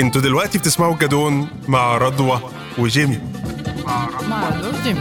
أنتوا 0.00 0.20
دلوقتي 0.20 0.58
بتسمعوا 0.58 0.94
الجدون 0.94 1.48
مع 1.68 1.98
رضوى 1.98 2.40
وجيمي. 2.78 3.18
مع 4.28 4.48
رضوى 4.48 4.80
وجيمي. 4.80 5.00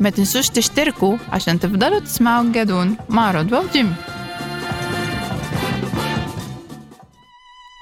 ما 0.00 0.10
تنسوش 0.10 0.48
تشتركوا 0.48 1.16
عشان 1.32 1.60
تفضلوا 1.60 1.98
تسمعوا 1.98 2.44
الجدون 2.44 2.96
مع 3.08 3.30
رضوى 3.30 3.58
وجيمي. 3.58 3.92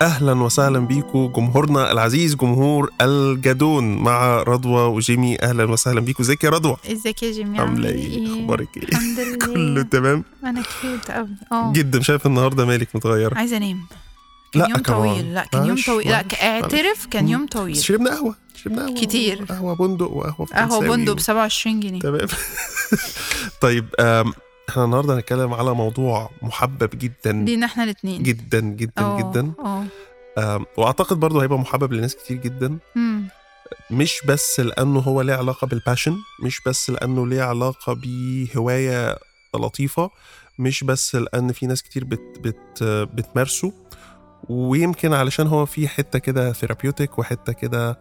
أهلا 0.03 0.33
وسهلا 0.43 0.79
بيكم 0.79 1.27
جمهورنا 1.37 1.93
العزيز 1.93 2.35
جمهور 2.35 2.91
الجدون 3.01 3.97
مع 3.97 4.43
رضوى 4.43 4.81
وجيمي. 4.83 5.37
أهلا 5.43 5.65
وسهلا 5.65 6.01
بيكم 6.01 6.23
إزيك 6.23 6.45
يا 6.45 6.51
رضوى؟ 6.51 6.77
إزيك 6.93 7.23
يا 7.23 7.33
جيمي؟ 7.33 7.59
عاملة 7.59 7.89
إيه؟ 7.89 8.41
أخبارك 8.43 8.69
إيه؟ 8.77 8.83
الحمد 8.89 9.19
لله. 9.27 9.37
كله 9.47 9.83
تمام؟ 9.83 10.25
أنا 10.45 10.63
كيوت 10.83 11.11
قوي 11.11 11.29
آه 11.53 11.73
جدا. 11.73 12.01
شايف 12.03 12.27
النهارده 12.27 12.65
مالك 12.67 12.89
متغيرة؟ 12.95 13.35
عايزة 13.39 13.57
أنام. 13.57 13.81
كان 14.55 14.63
لا 14.63 14.69
يوم 14.69 14.79
كمان. 14.83 14.99
طويل 15.15 15.35
لا 15.35 15.45
كان 15.45 15.65
يوم 15.67 15.77
طويل. 15.87 16.09
لا 16.09 16.25
اعترف 16.43 17.07
كان. 17.11 17.29
يوم 17.29 17.47
طويل. 17.47 17.77
شربنا 17.77 18.11
قهوة 18.11 18.35
شربنا 18.55 18.83
قهوة. 18.87 19.01
كتير. 19.01 19.45
قهوة 19.45 19.75
بندق 19.75 20.11
وقهوة 20.11 20.47
قهوة 20.47 20.47
فرنساوي 20.47 20.89
بندق 20.89 21.13
ب 21.13 21.21
27 21.21 21.81
جنيه. 21.81 22.01
تمام. 22.01 22.29
طيب 23.61 23.87
إحنا 24.69 24.85
النهارده 24.85 25.15
هنتكلم 25.17 25.55
على 25.55 25.75
موضوع 25.75 26.31
محبب 26.43 26.91
جدا. 26.99 27.33
لينا 27.33 27.67
إحنا 27.67 27.85
الاثنين 27.85 28.23
جدا 28.23 28.61
جدا 28.61 29.17
جدا. 29.19 29.53
آه 29.59 29.85
آم، 30.39 30.67
وأعتقد 30.77 31.21
برضه 31.21 31.43
هيبقى 31.43 31.59
محبب 31.59 31.93
لناس 31.93 32.17
كتير 32.17 32.37
جدا. 32.37 32.79
مم. 32.97 33.29
مش 33.91 34.15
بس 34.29 34.61
لأنه 34.61 35.01
هو 35.01 35.21
ليه 35.23 35.35
علاقة 35.35 35.67
بالباشن 35.67 36.17
مش 36.43 36.61
بس 36.67 36.91
لأنه 36.91 37.27
ليه 37.27 37.43
علاقة 37.43 37.93
بهواية 37.93 39.19
لطيفة 39.55 40.11
مش 40.59 40.85
بس 40.85 41.15
لأن 41.15 41.53
في 41.53 41.67
ناس 41.67 41.83
كتير 41.83 42.05
بت 42.05 42.21
بت 42.41 42.83
بتمارسه. 43.15 43.73
ويمكن 44.49 45.13
علشان 45.13 45.47
هو 45.47 45.67
في 45.67 45.89
حتة 45.89 46.19
كده 46.19 46.53
ثيرابيوتيك 46.53 47.19
وحتة 47.19 47.53
كده 47.53 47.99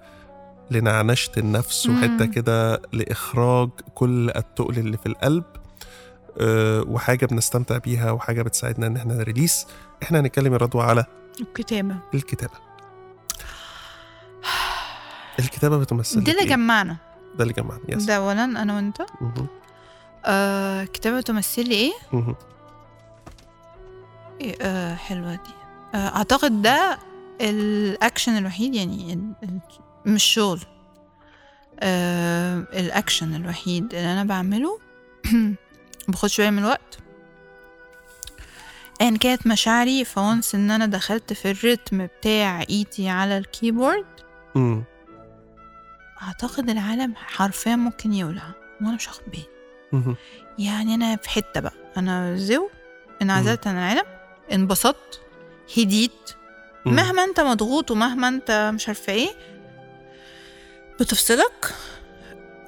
لنعنشة 0.72 1.32
النفس. 1.38 1.88
وحتة 1.90 2.26
كده 2.26 2.82
لإخراج 2.94 3.70
كل 3.96 4.30
التقل 4.30 4.78
اللي 4.80 4.98
في 4.98 5.06
القلب 5.06 5.44
أه 6.42 6.82
وحاجة 6.88 7.26
بنستمتع 7.26 7.78
بيها 7.78 8.12
وحاجة 8.12 8.42
بتساعدنا 8.42 8.88
إن 8.88 8.98
إحنا 8.98 9.14
نريليس 9.14 9.68
إحنا 10.04 10.20
هنتكلم 10.20 10.54
يا 10.54 10.58
رضوى 10.58 10.84
على 10.84 11.06
الكتابة 11.42 11.96
الكتابة 12.14 12.54
الكتابة 15.40 15.78
بتمثل 15.78 16.22
لك 16.22 16.30
اللي؟ 16.30 16.46
جمعنا 16.46 16.98
ده 17.36 17.44
اللي 17.44 17.54
جمعنا 17.54 17.82
yes 17.90 18.04
ده 18.04 18.18
اولا 18.18 18.44
أنا 18.44 18.76
وأنت 18.76 19.02
مهم. 19.22 19.48
آه 20.26 20.84
كتابه 20.84 21.22
تمثل 21.22 21.64
لي 21.70 21.76
إيه. 21.76 21.92
إيه، 24.42 24.56
آه 24.62 24.96
حلوة 24.96 25.32
دي 25.36 25.63
آه 25.94 26.16
أعتقد 26.16 26.62
ده 26.62 27.00
الأكشن 27.42 28.38
الوحيد 28.38 28.76
يعني 28.76 29.34
مش 30.06 30.24
شغل. 30.24 30.60
آه 31.80 32.60
الأكشن 32.74 33.36
الوحيد 33.36 33.84
اللي 33.94 34.14
أنا 34.14 34.24
بعمله 34.24 34.80
باخد 36.08 36.30
شوية 36.30 36.50
من 36.50 36.60
الوقت. 36.60 36.98
أيا 39.02 39.18
كانت 39.18 39.48
مشاعري 39.48 40.06
ف 40.06 40.16
once 40.16 40.56
إن 40.56 40.72
أنا 40.72 40.86
دخلت 40.86 41.34
في 41.34 41.52
ال 41.52 41.59
rhythm 41.59 42.06
بتاع 42.06 42.62
إيدي 42.70 43.10
على 43.10 43.38
ال 43.38 43.45
keyboard. 43.45 44.06
مم. 44.56 44.84
أعتقد 46.22 46.70
العالم 46.70 47.14
حرفيا 47.16 47.76
ممكن 47.76 48.14
يولع 48.14 48.44
وأنا 48.82 48.96
مش 48.96 49.08
واخد 49.08 49.22
بالي. 49.28 49.46
يعني 50.60 50.96
أنا 50.96 51.16
في 51.16 51.30
حتة 51.30 51.60
بقى 51.60 51.74
أنا 51.98 52.36
زو 52.36 52.70
انعزلت 53.22 53.68
عن 53.68 53.76
العالم 53.78 54.04
انبسطت. 54.52 55.23
هديت. 55.78 56.12
مهما 56.86 57.24
انت 57.24 57.40
مضغوط 57.40 57.92
ومهما 57.92 58.28
انت 58.28 58.72
مش 58.74 58.88
عارفة 58.88 59.14
إيه 59.14 59.30
بتفصلك 61.00 61.74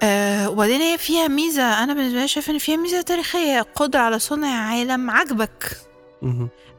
آه 0.03 0.49
وبعدين 0.49 0.81
هي 0.81 0.97
فيها 0.97 1.27
ميزة 1.27 1.83
أنا 1.83 1.93
بالنسبة 1.93 2.19
لي 2.19 2.27
شايفة 2.27 2.53
إن 2.53 2.57
فيها 2.57 2.77
ميزة 2.77 3.01
تاريخية 3.01 3.61
قدرة 3.61 3.99
على 3.99 4.19
صنع 4.19 4.47
عالم 4.47 5.09
عاجبك. 5.09 5.77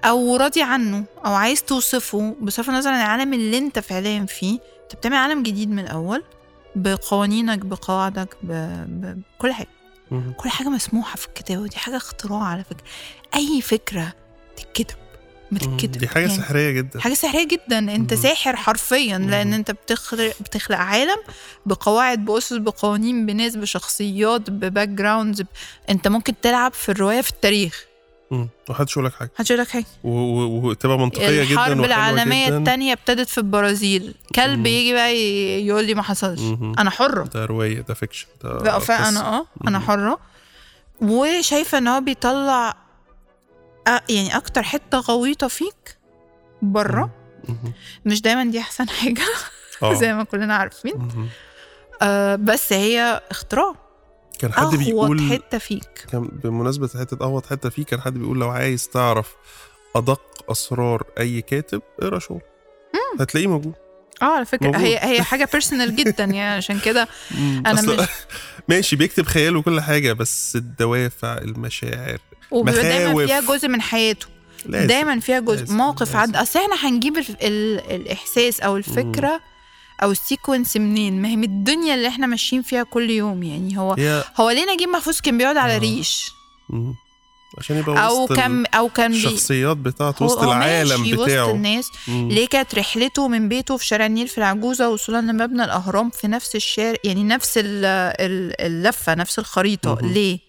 أو 0.04 0.36
راضي 0.36 0.62
عنه 0.62 1.04
أو 1.26 1.34
عايز 1.34 1.62
توصفه 1.62 2.36
بصرف 2.40 2.68
النظر 2.70 2.90
عن 2.90 3.00
العالم 3.00 3.34
اللي 3.34 3.58
أنت 3.58 3.78
فعليا 3.78 4.26
فيه 4.26 4.58
أنت 4.82 4.94
بتعمل 4.94 5.16
عالم 5.16 5.42
جديد 5.42 5.70
من 5.70 5.78
الأول 5.78 6.22
بقوانينك 6.76 7.58
بقواعدك 7.58 8.36
بكل 8.42 9.52
حاجة. 9.52 9.68
كل 10.36 10.48
حاجة 10.50 10.68
مسموحة 10.68 11.16
في 11.16 11.26
الكتابة 11.26 11.60
ودي 11.62 11.76
حاجة 11.76 11.96
اختراع 11.96 12.42
على 12.42 12.64
فكرة 12.64 12.84
أي 13.34 13.60
فكرة 13.60 14.12
تتكتب 14.56 14.96
بتتكتب 15.52 15.90
دي 15.98 16.08
حاجة 16.08 16.26
يعني 16.26 16.36
سحرية 16.36 16.70
جدا 16.70 17.00
حاجة 17.00 17.14
سحرية 17.14 17.48
جدا 17.48 17.78
أنت 17.78 18.14
مم. 18.14 18.20
ساحر 18.20 18.56
حرفيا 18.56 19.18
لأن 19.18 19.46
مم. 19.46 19.54
أنت 19.54 19.70
بتخلق 19.70 20.32
بتخلق 20.40 20.76
عالم 20.78 21.16
بقواعد 21.66 22.24
بأسس 22.24 22.52
بقوانين 22.52 23.26
بناس 23.26 23.56
بشخصيات 23.56 24.50
ب 24.50 24.88
backgrounds 24.88 25.40
ب... 25.42 25.46
أنت 25.90 26.08
ممكن 26.08 26.34
تلعب 26.42 26.72
في 26.72 26.88
الرواية 26.88 27.20
في 27.20 27.30
التاريخ 27.30 27.84
مم. 28.30 28.48
محدش 28.70 28.92
يقول 28.92 29.04
لك 29.06 29.14
حاجة 29.14 29.30
محدش 29.34 29.50
يقول 29.50 29.62
لك 29.62 29.68
حاجة 29.68 29.84
و- 30.04 30.68
وتبقى 30.68 30.98
منطقية 30.98 31.44
جدا 31.44 31.52
الحرب 31.54 31.76
جدا. 32.46 32.58
التانية 32.58 32.92
ابتدت 32.92 33.28
في 33.28 33.38
البرازيل 33.38 34.14
كلب 34.34 34.58
مم. 34.58 34.66
يجي 34.66 34.92
بقى 34.92 35.16
يقول 35.66 35.84
لي 35.84 35.94
ما 35.94 36.02
حصلش 36.02 36.40
مهم. 36.40 36.72
أنا 36.78 36.90
حرة 36.90 37.24
ده 37.24 37.44
رواية 37.44 37.80
ده 37.80 37.94
فيكشن 37.94 38.26
ده 38.44 38.52
بقى. 38.52 38.80
فانا 38.80 39.20
آه 39.38 39.46
أنا 39.68 39.78
مم. 39.78 39.84
حرة 39.84 40.18
وشايفة 41.00 41.78
إن 41.78 41.88
هو 41.88 42.00
بيطلع 42.00 42.76
يعني 43.86 44.36
أكتر 44.36 44.62
حتة 44.62 44.98
غويطة 44.98 45.48
فيك 45.48 45.98
بره. 46.62 47.10
مش 48.04 48.20
دايما 48.22 48.44
دي 48.44 48.60
أحسن 48.60 48.88
حاجة. 48.88 49.22
آه. 49.82 49.94
زي 50.00 50.12
ما 50.12 50.24
كلنا 50.24 50.56
عارفين. 50.56 51.28
آه 52.02 52.36
بس 52.36 52.72
هي 52.72 53.20
اختراع. 53.30 53.74
كان 54.38 54.52
حد 54.52 54.74
بيقول 54.76 55.20
حتة 55.32 55.58
فيك. 55.58 56.06
كان 56.12 56.28
بمناسبة 56.44 56.88
حتة 57.00 57.24
اغوط 57.24 57.46
حتة 57.46 57.68
فيه 57.68 57.84
كان 57.84 58.00
حد 58.00 58.14
بيقول 58.14 58.40
لو 58.40 58.50
عايز 58.50 58.88
تعرف 58.88 59.34
أدق 59.96 60.20
أسرار 60.50 61.02
أي 61.18 61.42
كاتب 61.42 61.82
اقرأ 62.00 62.18
شغل. 62.18 62.40
هتلاقيه 63.20 63.46
موجود. 63.46 63.72
آه 64.22 64.24
على 64.24 64.44
فكرة. 64.44 64.66
موجود. 64.66 64.80
هي 64.82 64.98
هي 65.02 65.22
حاجة 65.22 65.48
personal 65.52 65.96
جدا 65.96 66.24
يعني 66.24 66.56
عشان 66.56 66.78
كده 66.80 67.08
أنا 67.66 67.80
أصل- 67.82 68.00
مش- 68.00 68.08
ماشي 68.68 68.96
بيكتب 68.96 69.26
خيال 69.26 69.56
وكل 69.56 69.80
حاجة 69.80 70.12
بس 70.12 70.56
الدوافع 70.56 71.38
المشاعر 71.38 72.18
وبيبقى 72.50 72.82
دايما. 72.82 73.26
فيها 73.26 73.40
جزء 73.40 73.68
من 73.68 73.80
حياته 73.82 74.26
لازم 74.66 74.86
دايما 74.86 75.20
فيها 75.20 75.40
جزء 75.40 75.60
لازم، 75.60 75.76
موقف 75.76 76.06
لازم. 76.06 76.16
عد 76.18 76.36
أصل 76.36 76.58
إحنا 76.58 76.88
هنجيب 76.88 77.16
ال... 77.18 77.24
ال... 77.42 77.80
الإحساس 77.94 78.60
أو 78.60 78.76
الفكرة 78.76 79.40
أو 80.02 80.10
ال 80.10 80.18
sequence 80.18 80.76
منين 80.76 81.22
ما 81.22 81.28
هي 81.28 81.36
من 81.36 81.44
الدنيا 81.44 81.94
اللي 81.94 82.08
إحنا 82.08 82.26
ماشيين 82.26 82.62
فيها 82.62 82.82
كل 82.82 83.10
يوم 83.10 83.42
يعني 83.42 83.78
هو 83.78 83.92
هي 83.92 84.24
هو 84.40 84.50
ليه 84.50 84.74
نجيب 84.74 84.88
محفوظ 84.88 85.20
كان 85.20 85.38
بيقعد 85.38 85.56
على 85.56 85.74
آه. 85.74 85.78
ريش 85.78 86.30
مم. 86.70 86.94
عشان 87.58 87.76
يبقى 87.78 88.06
أو 88.06 88.22
وسط 88.24 88.32
كان 88.32 88.66
أو 88.66 88.88
كان 88.88 89.12
الشخصيات 89.12 89.76
بتاعته 89.76 90.24
وسط 90.24 90.42
العالم 90.42 91.00
ماشي 91.00 91.14
وسط 91.16 91.24
بتاعه 91.24 91.50
الناس 91.50 91.90
مم. 92.08 92.28
ليه 92.28 92.46
كانت 92.48 92.74
رحلته 92.74 93.28
من 93.28 93.48
بيته 93.48 93.76
في 93.76 93.86
شارع 93.86 94.06
النيل 94.06 94.28
في 94.28 94.38
العجوزة 94.38 94.88
وصولا 94.88 95.20
لمبنى 95.20 95.64
الأهرام 95.64 96.10
في 96.10 96.28
نفس 96.28 96.56
الشارع 96.56 96.98
يعني 97.04 97.24
نفس 97.24 97.58
ال- 97.58 97.84
ال- 97.84 98.60
اللفة 98.60 99.14
نفس 99.14 99.38
الخريطة 99.38 99.94
مهم. 99.94 100.12
ليه 100.12 100.32
مم. 100.32 100.45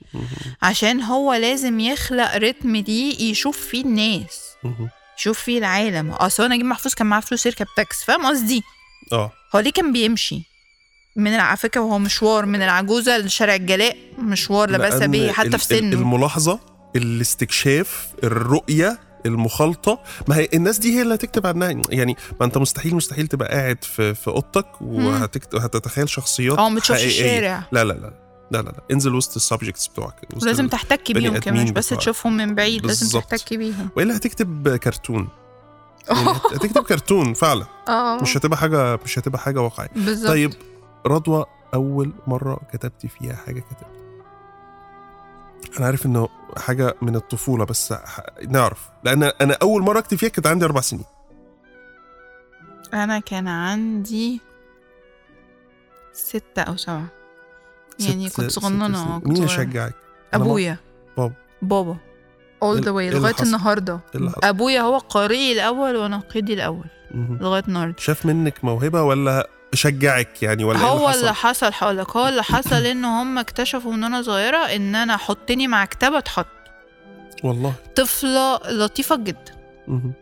عشان 0.62 1.02
هو 1.02 1.34
لازم 1.34 1.80
يخلق 1.80 2.36
رتم 2.36 2.76
ليه 2.76 3.32
يشوف 3.32 3.58
فيه 3.58 3.84
الناس. 3.86 4.42
يشوف 5.20 5.40
فيه 5.40 5.58
العالم. 5.58 6.12
أصل 6.12 6.44
هو 6.44 6.50
نجيب 6.50 6.66
محفوظ 6.66 6.94
كان 6.94 7.08
معاه 7.08 7.20
فلوس 7.20 7.46
يركب 7.46 7.68
تاكس 7.78 8.04
فاهم 8.04 8.26
قصدي؟ 8.26 8.64
آه. 9.14 9.32
هو 9.56 9.60
ليه 9.60 9.72
كان 9.72 9.94
بيمشي؟ 9.94 10.42
من 11.16 11.34
على 11.34 11.58
فكرة 11.58 11.82
وهو 11.82 12.00
مشوار 12.00 12.46
من 12.46 12.62
العجوزة 12.62 13.18
لشارع 13.18 13.56
الجلاء 13.56 13.98
مشوار 14.20 14.70
لا 14.70 14.78
بأس 14.78 15.04
به 15.04 15.32
حتى 15.32 15.58
في 15.58 15.66
سنه. 15.66 15.78
الملاحظة 15.94 16.60
الاستكشاف 16.96 18.08
الرؤية 18.24 19.00
المخالطه 19.26 20.00
ما 20.28 20.36
هي 20.38 20.50
الناس 20.54 20.78
دي 20.78 20.98
هي 20.98 21.02
اللي 21.02 21.16
هتكتب 21.16 21.48
عنها. 21.48 21.82
يعني 21.90 22.18
ما 22.40 22.46
أنت 22.46 22.58
مستحيل 22.58 22.96
مستحيل 22.96 23.28
تبقى 23.28 23.50
قاعد 23.50 23.84
في 23.84 24.14
في 24.16 24.28
أوضتك 24.28 24.82
وهتتخيل 24.82 26.10
شخصيات 26.10 26.58
آه 26.58 26.70
ما. 26.70 26.78
الشارع. 26.78 27.64
لا 27.72 27.84
لا 27.84 27.94
لا. 27.94 28.27
لا 28.52 28.58
لا 28.58 28.70
لا 28.70 28.84
انزل 28.92 29.16
وسط 29.16 29.36
السبجكتس 29.36 29.88
بتوعك. 29.88 30.16
وسط 30.36 30.44
ولازم 30.44 30.66
ال- 30.66 30.70
تحتك 30.70 31.12
بيهم 31.12 31.38
كمان 31.38 31.64
مش 31.64 31.72
بس. 31.72 31.90
تشوفهم 31.90 32.38
من 32.38 32.56
بعيد 32.56 32.86
لازم. 32.86 33.20
تحتك 33.20 33.54
بيهم. 33.54 33.90
وإلا 33.96 34.18
هتكتب 34.18 34.76
كرتون. 34.78 35.28
يعني 36.12 36.30
هت- 36.32 36.54
هتكتب 36.54 36.84
كرتون 36.84 37.34
فعلا. 37.34 37.66
آه. 37.90 38.22
مش 38.22 38.38
هتبقى 38.38 38.58
حاجة 38.58 39.00
مش 39.06 39.20
هتبقى 39.20 39.40
حاجة 39.40 39.62
واقعية. 39.62 39.90
بالظبط. 39.96 40.30
طيب 40.32 40.54
رضوى 41.08 41.46
أول 41.74 42.14
مرة 42.28 42.60
كتبتي 42.74 43.08
فيها 43.08 43.36
حاجة 43.36 43.60
كتبت؟ 43.60 43.88
أنا 45.78 45.86
عارف 45.86 46.06
إنه 46.06 46.30
حاجة 46.58 46.96
من 47.02 47.16
الطفولة 47.16 47.66
بس 47.66 47.94
ح- 47.94 48.26
نعرف. 48.48 48.90
لأن 49.04 49.24
أنا 49.24 49.58
أول 49.62 49.82
مرة 49.82 50.00
أكتب 50.00 50.18
فيها 50.18 50.30
كانت 50.30 50.48
عندي 50.48 50.66
أربع 50.66 50.82
سنين. 50.82 51.04
أنا 52.94 53.20
كان 53.20 53.48
عندي 53.48 54.42
ستة 56.14 56.62
أو 56.62 56.78
سبعة. 56.78 57.06
يعني 58.00 58.30
كنت 58.30 58.60
كنت 58.60 59.28
مين. 59.28 59.44
يشجعك 59.44 59.94
أنا 60.34 60.44
ابويا 60.44 60.78
بابا. 61.18 61.34
بابا 61.62 61.98
all 62.66 62.78
the 62.82 62.86
way 62.86 62.88
اللي 62.88 63.10
لغاية 63.10 63.34
حصل؟ 63.34 63.44
النهاردة 63.46 63.94
إيه 63.94 64.00
اللي 64.20 64.30
حصل؟ 64.32 64.40
أبويا 64.44 64.82
هو 64.82 64.98
قارئي 64.98 65.52
الأول 65.52 65.96
ونقيدي 65.96 66.54
الأول 66.54 66.86
مهم. 67.12 67.38
لغاية 67.42 67.64
النهارده 67.68 67.96
شاف 68.00 68.26
منك 68.26 68.66
موهبة 68.66 69.02
ولا 69.02 69.50
شجعك 69.74 70.44
يعني 70.44 70.64
ولا 70.64 70.80
إيه 70.80 70.86
هو 70.86 71.10
اللي 71.10 71.20
اللي 71.20 71.34
حصل؟ 71.34 71.66
حصل 71.66 71.86
هقولك 71.86 72.10
هو 72.18 72.28
اللي 72.28 72.44
حصل 72.44 72.86
إن 72.86 73.06
هم 73.06 73.38
اكتشفوا 73.38 73.94
من 73.94 74.04
وأنا 74.04 74.22
صغيرة 74.22 74.58
إن 74.58 74.96
أنا 74.96 75.18
حطني 75.18 75.68
مع 75.68 75.86
كتابة 75.86 76.18
اتحط 76.18 76.46
والله 77.44 77.74
طفلة 77.96 78.56
لطيفة 78.72 79.16
جدا. 79.16 79.58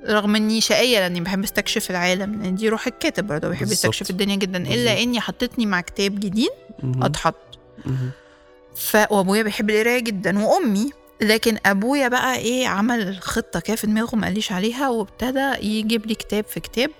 رغم 0.09 0.35
إني 0.35 0.61
شقية 0.61 0.99
لأني 0.99 1.21
بحب 1.21 1.43
استكشف 1.43 1.91
العالم 1.91 2.41
لأن 2.41 2.55
دي 2.55 2.69
روح 2.69 2.87
الكاتب 2.87 3.27
برضه 3.27 3.47
بيحب. 3.49 3.67
يستكشف 3.67 4.09
الدنيا 4.09 4.35
جدا. 4.35 4.57
إلا 4.57 5.01
إني 5.03 5.19
حطتني 5.21 5.65
مع 5.65 5.81
كتاب 5.81 6.19
جديد. 6.19 6.49
أتحط. 7.01 7.35
ف 8.75 8.97
وابويا 9.09 9.43
بيحب 9.43 9.69
القراية 9.69 9.99
جدا 9.99 10.45
وأمي 10.45 10.91
لكن 11.21 11.57
أبويا 11.65 12.07
بقى 12.07 12.37
إيه 12.37 12.67
عمل 12.67 13.17
خطة 13.21 13.59
كده 13.59 13.75
في 13.75 13.87
دماغه 13.87 14.15
ما 14.15 14.27
قاليش 14.27 14.51
عليها 14.51 14.89
وابتدى 14.89 15.51
يجيب 15.67 16.05
لي 16.05 16.15
كتاب 16.15 16.45
في 16.45 16.59
كتاب 16.59 16.91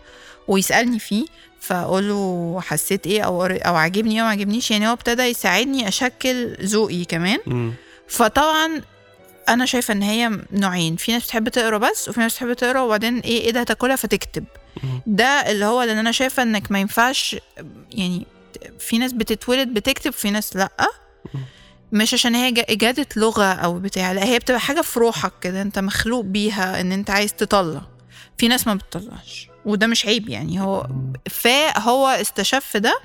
ويسألني 0.47 0.99
فيه 0.99 1.25
فأقول 1.59 2.07
له 2.09 2.59
حسيت 2.61 3.07
إيه 3.07 3.21
أو 3.21 3.45
أو 3.45 3.75
عاجبني 3.75 4.15
إيه 4.15 4.21
وما 4.21 4.29
عجبنيش 4.31 4.71
يعني 4.71 4.87
هو 4.87 4.91
ابتدى 4.93 5.23
يساعدني 5.23 5.87
أشكل 5.87 6.53
ذوقي 6.61 7.05
كمان 7.05 7.39
مم. 7.45 7.73
فطبعا 8.07 8.81
أنا 9.49 9.65
شايفة 9.65 9.91
إن 9.91 10.01
هي 10.01 10.31
نوعين 10.51 10.95
في 10.95 11.11
ناس 11.11 11.23
بتحب 11.25 11.49
تقرا 11.49 11.77
بس 11.77 12.09
وفي 12.09 12.19
ناس 12.19 12.33
بتحب 12.33 12.53
تقرا 12.53 12.81
وبعدين 12.81 13.19
إيه 13.19 13.41
إيه 13.41 13.51
ده 13.51 13.59
هتاكلها 13.59 13.95
فتكتب. 13.95 14.43
ده 15.07 15.23
اللي 15.25 15.65
هو 15.65 15.83
لأن 15.83 15.97
أنا 15.97 16.11
شايفة 16.11 16.43
إنك 16.43 16.71
ما 16.71 16.79
ينفعش 16.79 17.35
يعني 17.91 18.25
في 18.79 18.97
ناس 18.97 19.13
بتتولد 19.13 19.67
بتكتب 19.73 20.11
في 20.13 20.31
ناس 20.31 20.55
لأ. 20.55 20.71
مش 21.91 22.13
عشان 22.13 22.35
هي 22.35 22.51
جا- 22.51 22.65
اجاده 22.69 23.07
لغة 23.15 23.45
أو 23.53 23.79
بتاع 23.79 24.11
لأ 24.11 24.23
هي 24.25 24.39
بتبقى 24.39 24.59
حاجة 24.59 24.81
في 24.81 24.99
روحك 24.99 25.31
كده 25.41 25.61
أنت 25.61 25.79
مخلوق 25.79 26.23
بيها 26.23 26.81
إن 26.81 26.91
أنت 26.91 27.09
عايز 27.09 27.33
تطلع. 27.33 27.81
في 28.37 28.47
ناس 28.47 28.67
ما 28.67 28.73
بتطلعش 28.73 29.49
وده 29.65 29.87
مش 29.87 30.05
عيب 30.05 30.29
يعني 30.29 30.61
هو 30.61 30.87
فهو 31.29 32.07
استشف 32.07 32.77
ده 32.77 32.99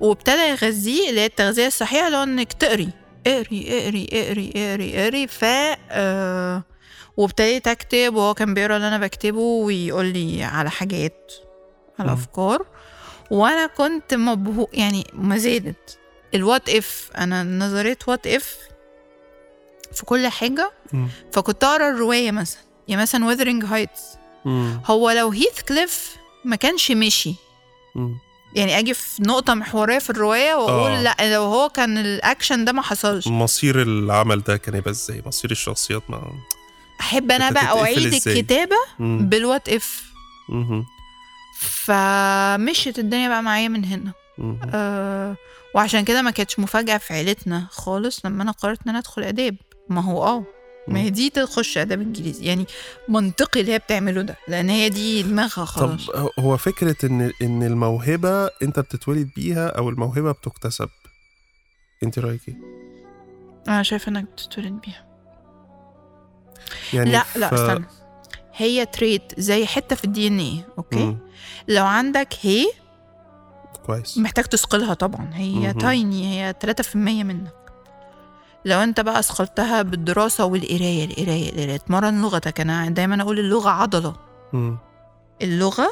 وابتدى 0.00 0.40
يغذيه 0.42 1.10
اللي 1.10 1.20
هي 1.20 1.26
التغذية 1.26 1.66
الصحيحة 1.66 2.06
اللي 2.06 2.16
هو 2.18 2.22
إنك 2.22 2.52
تقري 2.52 2.88
اقري 3.26 3.66
اقري 3.82 4.06
اقري 4.12 4.52
اقري 4.56 5.02
اقري 5.04 5.26
ف 5.26 5.44
آه 5.90 6.62
وابتديت 7.16 7.68
أكتب 7.68 8.14
وهو 8.14 8.34
كان 8.34 8.54
بيقرأ 8.54 8.76
اللي 8.76 8.88
أنا 8.88 8.98
بكتبه 8.98 9.38
ويقول 9.40 10.06
لي 10.06 10.44
على 10.44 10.70
حاجات 10.70 11.32
على. 11.98 12.12
أفكار. 12.12 12.66
وأنا 13.30 13.66
كنت 13.66 14.14
مبهو 14.14 14.68
يعني 14.72 15.06
ما 15.12 15.38
زادت 15.38 15.98
ال 16.34 16.41
what 16.41 16.68
if 16.68 17.10
أنا 17.18 17.42
نظرية 17.42 17.98
what 18.06 18.26
if 18.26 18.56
في 19.92 20.04
كل 20.04 20.28
حاجة 20.28 20.72
مم. 20.92 21.08
فكنت 21.32 21.64
أقرأ 21.64 21.90
الرواية 21.90 22.30
مثلا 22.30 22.60
يعني 22.88 23.02
مثلا 23.02 23.24
Wuthering 23.24 23.64
Heights. 23.64 24.02
هو 24.86 25.10
لو 25.10 25.30
Heathcliff 25.30 26.16
ما 26.44 26.56
كانش 26.56 26.90
مشي 26.90 27.34
مم. 27.94 28.18
يعني 28.54 28.78
أجي 28.78 28.94
في 28.94 29.22
نقطة 29.22 29.54
محورية 29.54 29.98
في 29.98 30.10
الرواية 30.10 30.54
وأقول 30.54 30.90
آه. 30.90 31.02
لأ 31.02 31.34
لو 31.34 31.42
هو 31.42 31.68
كان 31.68 31.98
الاكشن 31.98 32.64
ده 32.64 32.72
ما 32.72 32.82
حصلش 32.82 33.26
مصير 33.28 33.82
العمل 33.82 34.40
ده 34.42 34.56
كان 34.56 34.74
يبقى 34.74 34.90
إزاي 34.90 35.22
مصير 35.26 35.50
الشخصيات 35.50 36.02
ما 36.10 36.32
أحب 37.00 37.30
أنا 37.30 37.50
بقى 37.50 37.80
أعيد؟ 37.82 37.98
الكتابة. 38.14 38.76
بال 38.98 39.21
what 39.21 39.68
if. 39.68 40.02
فمشيت 41.58 42.98
الدنيا 42.98 43.28
بقى 43.28 43.42
معايا 43.42 43.68
من 43.68 43.84
هنا. 43.84 44.12
أه 44.74 45.36
وعشان 45.74 46.04
كده 46.04 46.22
ما 46.22 46.30
كانتش 46.30 46.58
مفاجأة 46.58 46.98
في 46.98 47.14
عيلتنا 47.14 47.66
خالص 47.70 48.26
لما 48.26 48.42
أنا 48.42 48.52
قررت 48.52 48.78
إن 48.82 48.88
أنا 48.88 48.98
أدخل 48.98 49.22
آداب. 49.22 49.56
ما 49.88 50.00
هو 50.00 50.24
آه 50.24 50.44
ما 50.88 51.00
هي 51.00 51.10
دي 51.10 51.30
تخش 51.30 51.78
آداب 51.78 52.00
إنجليزي 52.00 52.44
يعني 52.44 52.66
منطقي 53.08 53.60
اللي 53.60 53.72
هي 53.72 53.78
بتعمله 53.78 54.22
ده 54.22 54.36
لأن 54.48 54.68
هي 54.68 54.88
دي 54.88 55.22
دماغها 55.22 55.64
طب 55.64 55.64
خلاص. 55.64 56.10
هو 56.38 56.56
فكرة 56.56 56.96
إن 57.04 57.32
إن 57.42 57.62
الموهبة 57.62 58.46
أنت 58.46 58.80
بتتولد 58.80 59.30
بيها 59.36 59.68
أو 59.68 59.88
الموهبة 59.88 60.32
بتكتسب؟ 60.32 60.88
أنت 62.02 62.18
رأيك 62.18 62.48
إيه؟ 62.48 62.56
أنا 63.68 63.82
شايفة 63.82 64.10
إنك 64.10 64.24
بتتولد 64.24 64.72
بيها. 64.72 65.06
يعني 66.94 67.12
لا 67.12 67.22
ف... 67.22 67.36
لا 67.36 67.54
استنى. 67.54 67.86
هي 68.58 68.86
trait 68.86 69.32
زي 69.40 69.66
حتة 69.66 69.96
في 69.96 70.04
ال 70.04 70.26
DNA 70.26 70.38
okay 70.38 70.98
مم. 71.04 71.18
لو 71.68 71.86
عندك 71.86 72.28
هي 72.42 72.66
كويس 73.86 74.18
محتاج 74.18 74.44
تثقلها 74.44 74.94
طبعا 74.94 75.30
هي 75.34 75.54
مهم. 75.54 75.78
تايني 75.78 76.26
هي 76.42 76.54
3% 76.82 76.96
منك 76.96 77.52
لو 78.64 78.78
أنت 78.78 79.00
بقى 79.00 79.18
اثقلتها 79.18 79.82
بالدراسة 79.82 80.44
والقراية 80.44 81.04
القراية 81.04 81.48
القراية 81.50 81.74
اتمرن 81.74 82.22
لغتك 82.22 82.60
أنا 82.60 82.88
دايما 82.90 83.22
أقول 83.22 83.38
اللغة 83.38 83.70
عضلة 83.70 84.16
مم. 84.52 84.78
اللغة 85.42 85.90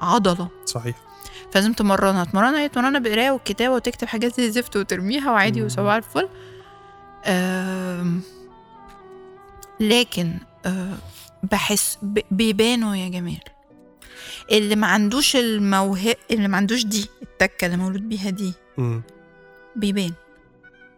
عضلة 0.00 0.48
صحيح 0.64 0.96
فلازم 1.52 1.72
تمرنها 1.72 2.24
تمرنها 2.24 2.60
هي 2.60 2.68
تمرنها 2.68 3.00
بالقرايه 3.00 3.30
والكتابه 3.30 3.74
وتكتب 3.74 4.06
حاجات 4.08 4.36
زي 4.40 4.46
الزفت 4.46 4.76
وترميها 4.76 5.30
وعادي 5.32 5.60
مم. 5.60 5.66
وصباح 5.66 5.94
الفل 5.94 6.28
آم، 7.26 8.20
لكن 9.80 10.34
آه، 10.66 10.94
بحس 11.42 11.98
بيبانوا 12.30 12.96
يا 12.96 13.08
جمال. 13.08 13.40
اللي 14.52 14.76
ما 14.76 14.86
عندوش 14.86 15.36
الموهبه 15.36 16.14
اللي 16.30 16.48
ما 16.48 16.56
عندوش 16.56 16.84
دي 16.84 17.06
التكة 17.22 17.64
اللي 17.66 17.76
مولود 17.76 18.08
بيها 18.08 18.30
دي. 18.30 18.52
بيبان. 19.76 20.12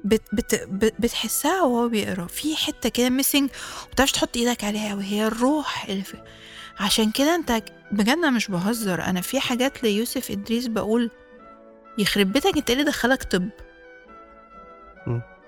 بت 0.04 0.22
بت 0.32 0.64
بت- 0.70 0.94
بتحسها 0.98 1.62
وهو 1.62 1.88
بيقرا. 1.88 2.26
في 2.26 2.56
حتة 2.56 2.88
كده 2.88 3.08
ميسنج 3.10 3.50
ومتعرفش 3.88 4.12
تحط 4.12 4.36
إيدك 4.36 4.64
عليها 4.64 4.94
وهي 4.94 5.26
الروح 5.26 5.84
اللي 5.88 6.02
في. 6.02 6.16
عشان 6.80 7.10
كده 7.10 7.34
انت 7.34 7.62
بجد 7.92 8.18
مش 8.18 8.48
بهزر. 8.50 9.02
أنا 9.04 9.20
في 9.20 9.40
حاجات 9.40 9.82
ليوسف 9.82 10.30
إدريس 10.30 10.66
بقول 10.66 11.10
يخرب 11.98 12.32
بيتك 12.32 12.56
انت 12.56 12.70
إيه 12.70 12.78
اللي 12.78 12.90
دخلك 12.90 13.22
طب. 13.22 13.48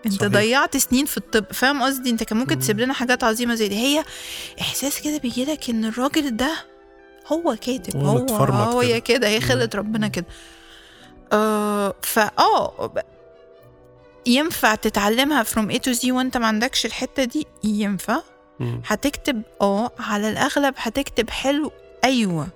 انت 0.07 0.15
صحيح. 0.15 0.33
ضيعت 0.33 0.77
سنين 0.77 1.07
في 1.07 1.17
الطب 1.17 1.45
فاهم 1.53 1.83
قصدي 1.83 2.11
انت 2.11 2.23
كان 2.23 2.39
ممكن 2.39 2.55
مم. 2.55 2.61
تسيب 2.61 2.81
لنا 2.81 2.93
حاجات 2.95 3.25
عظيمة 3.25 3.55
زي 3.55 3.69
دي 3.69 3.75
هي 3.77 4.05
احساس 4.61 5.01
كده 5.01 5.19
بيجيلك 5.19 5.71
ان 5.71 5.85
الراجل 5.85 6.37
ده 6.37 6.53
هو 7.27 7.57
كاتب 7.61 7.97
هو 7.97 8.19
هو 8.19 8.81
كده. 8.81 8.89
يا 8.89 8.99
كده 8.99 9.29
هي. 9.29 9.41
خلقه 9.41 9.79
ربنا 9.79 10.09
كده 10.09 10.27
آه 11.33 11.95
فاه 12.03 12.93
ينفع 14.27 14.75
تتعلمها 14.75 15.43
from 15.45 15.73
A 15.73 15.77
to 15.77 15.99
Z 16.01 16.05
وانت 16.11 16.37
ما 16.37 16.47
عندكش 16.47 16.87
الحتة 16.87 17.25
دي 17.25 17.47
ينفع. 17.65 18.23
هتكتب 18.87 19.43
آه 19.61 19.91
على 19.99 20.29
الأغلب 20.31 20.75
هتكتب 20.77 21.31
حلو 21.31 21.73
أيوه 22.05 22.49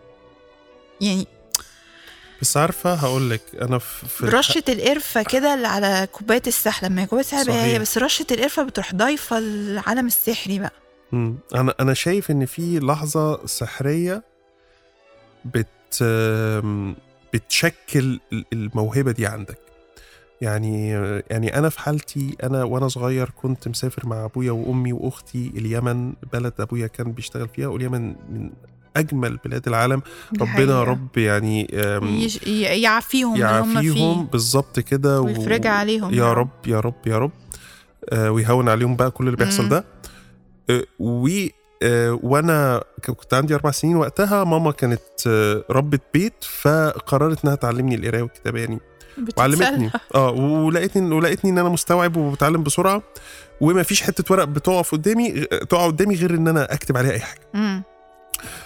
يعني 1.01 1.27
بس 2.47 2.57
عارفة 2.57 2.95
هقول 2.95 3.31
لك 3.31 3.41
أنا 3.63 3.79
في 3.79 4.27
رشة 4.27 4.63
القرفة 4.69 5.23
كده 5.23 5.55
اللي 5.55 5.67
على 5.69 6.09
كوباية 6.13 6.43
السحلة 6.47 6.89
لما 6.89 7.03
هي 7.03 7.07
كوباية 7.07 7.25
السحلة 7.25 7.45
صحيح. 7.45 7.63
هي 7.65 7.79
بس 7.79 7.99
رشة 7.99 8.27
القرفة 8.31 8.63
بتروح 8.63 8.95
ضايفة 8.95 9.39
العالم 9.39 10.07
السحري 10.07 10.59
بقى 10.59 10.73
مم. 11.13 11.39
أنا 11.55 11.75
أنا 11.81 11.95
شايف 11.95 12.31
إن 12.31 12.47
في 12.47 12.79
لحظة 12.79 13.47
سحرية 13.47 14.23
بت 15.45 16.03
بتشكل 17.35 18.21
ال- 18.33 18.45
الموهبة 18.53 19.13
دي 19.13 19.27
عندك 19.27 19.59
يعني 20.41 20.91
يعني 21.31 21.59
أنا 21.59 21.69
في 21.69 21.81
حالتي 21.81 22.37
أنا 22.43 22.65
وأنا 22.65 22.89
صغير 22.89 23.31
كنت 23.31 23.69
مسافر 23.69 24.07
مع 24.07 24.25
أبويا 24.25 24.53
وأمي 24.53 24.93
وأختي 24.93 25.53
اليمن 25.57 26.13
بلد 26.33 26.53
أبويا 26.61 26.87
كان 26.87 27.13
بيشتغل 27.13 27.49
فيها 27.49 27.67
واليمن 27.69 28.09
من 28.09 28.51
أجمل 28.99 29.37
بلاد 29.45 29.69
العالم 29.69 30.03
ربنا 30.41 30.53
حقيقة. 30.53 30.83
رب 30.83 31.19
يعني 31.19 31.65
يعافيهم 32.83 33.37
يعافيهم 33.37 34.25
فيه 34.25 34.31
بالظبط 34.33 34.81
كده 34.81 35.21
ويفرج 35.21 35.67
عليهم 35.67 36.15
يا 36.15 36.33
رب 36.33 36.49
يا 36.67 36.81
رب 36.81 37.07
يا 37.07 37.19
رب 37.19 37.31
آه 38.11 38.31
ويهون 38.31 38.69
عليهم 38.69 38.97
بقى 38.97 39.11
كل 39.11 39.25
اللي 39.27 39.37
بيحصل. 39.37 39.69
ده 39.69 39.85
آه 40.71 40.83
و 40.99 41.29
آه 41.83 42.19
وأنا 42.23 42.83
كنت 43.07 43.35
عندي 43.35 43.55
أربع 43.55 43.71
سنين 43.71 43.97
وقتها 43.97 44.45
ماما 44.45 44.71
كانت 44.73 45.01
ربة 45.71 45.99
بيت 46.15 46.45
فقررت 46.61 47.45
إنها 47.45 47.55
تعلمني 47.55 47.95
القراية 47.95 48.23
والكتابة 48.23 48.61
يعني 48.61 48.79
وعلمتني. 49.39 49.91
آه 50.15 50.31
ولقيتني 50.31 51.15
ولقيتني 51.15 51.51
إن 51.51 51.59
أنا 51.59 51.69
مستوعب 51.69 52.17
وبتعلم 52.17 52.63
بسرعة 52.63 53.03
وما 53.61 53.83
فيش 53.83 54.03
حتة 54.03 54.25
ورق 54.35 54.45
بتقف 54.45 54.93
قدامي 54.93 55.31
تقع 55.45 55.87
قدامي 55.87 56.15
غير 56.15 56.35
إن 56.35 56.49
أنا 56.49 56.75
أكتب 56.75 56.97
عليها 56.97 57.13
أي 57.13 57.21
حاجة. 57.21 57.41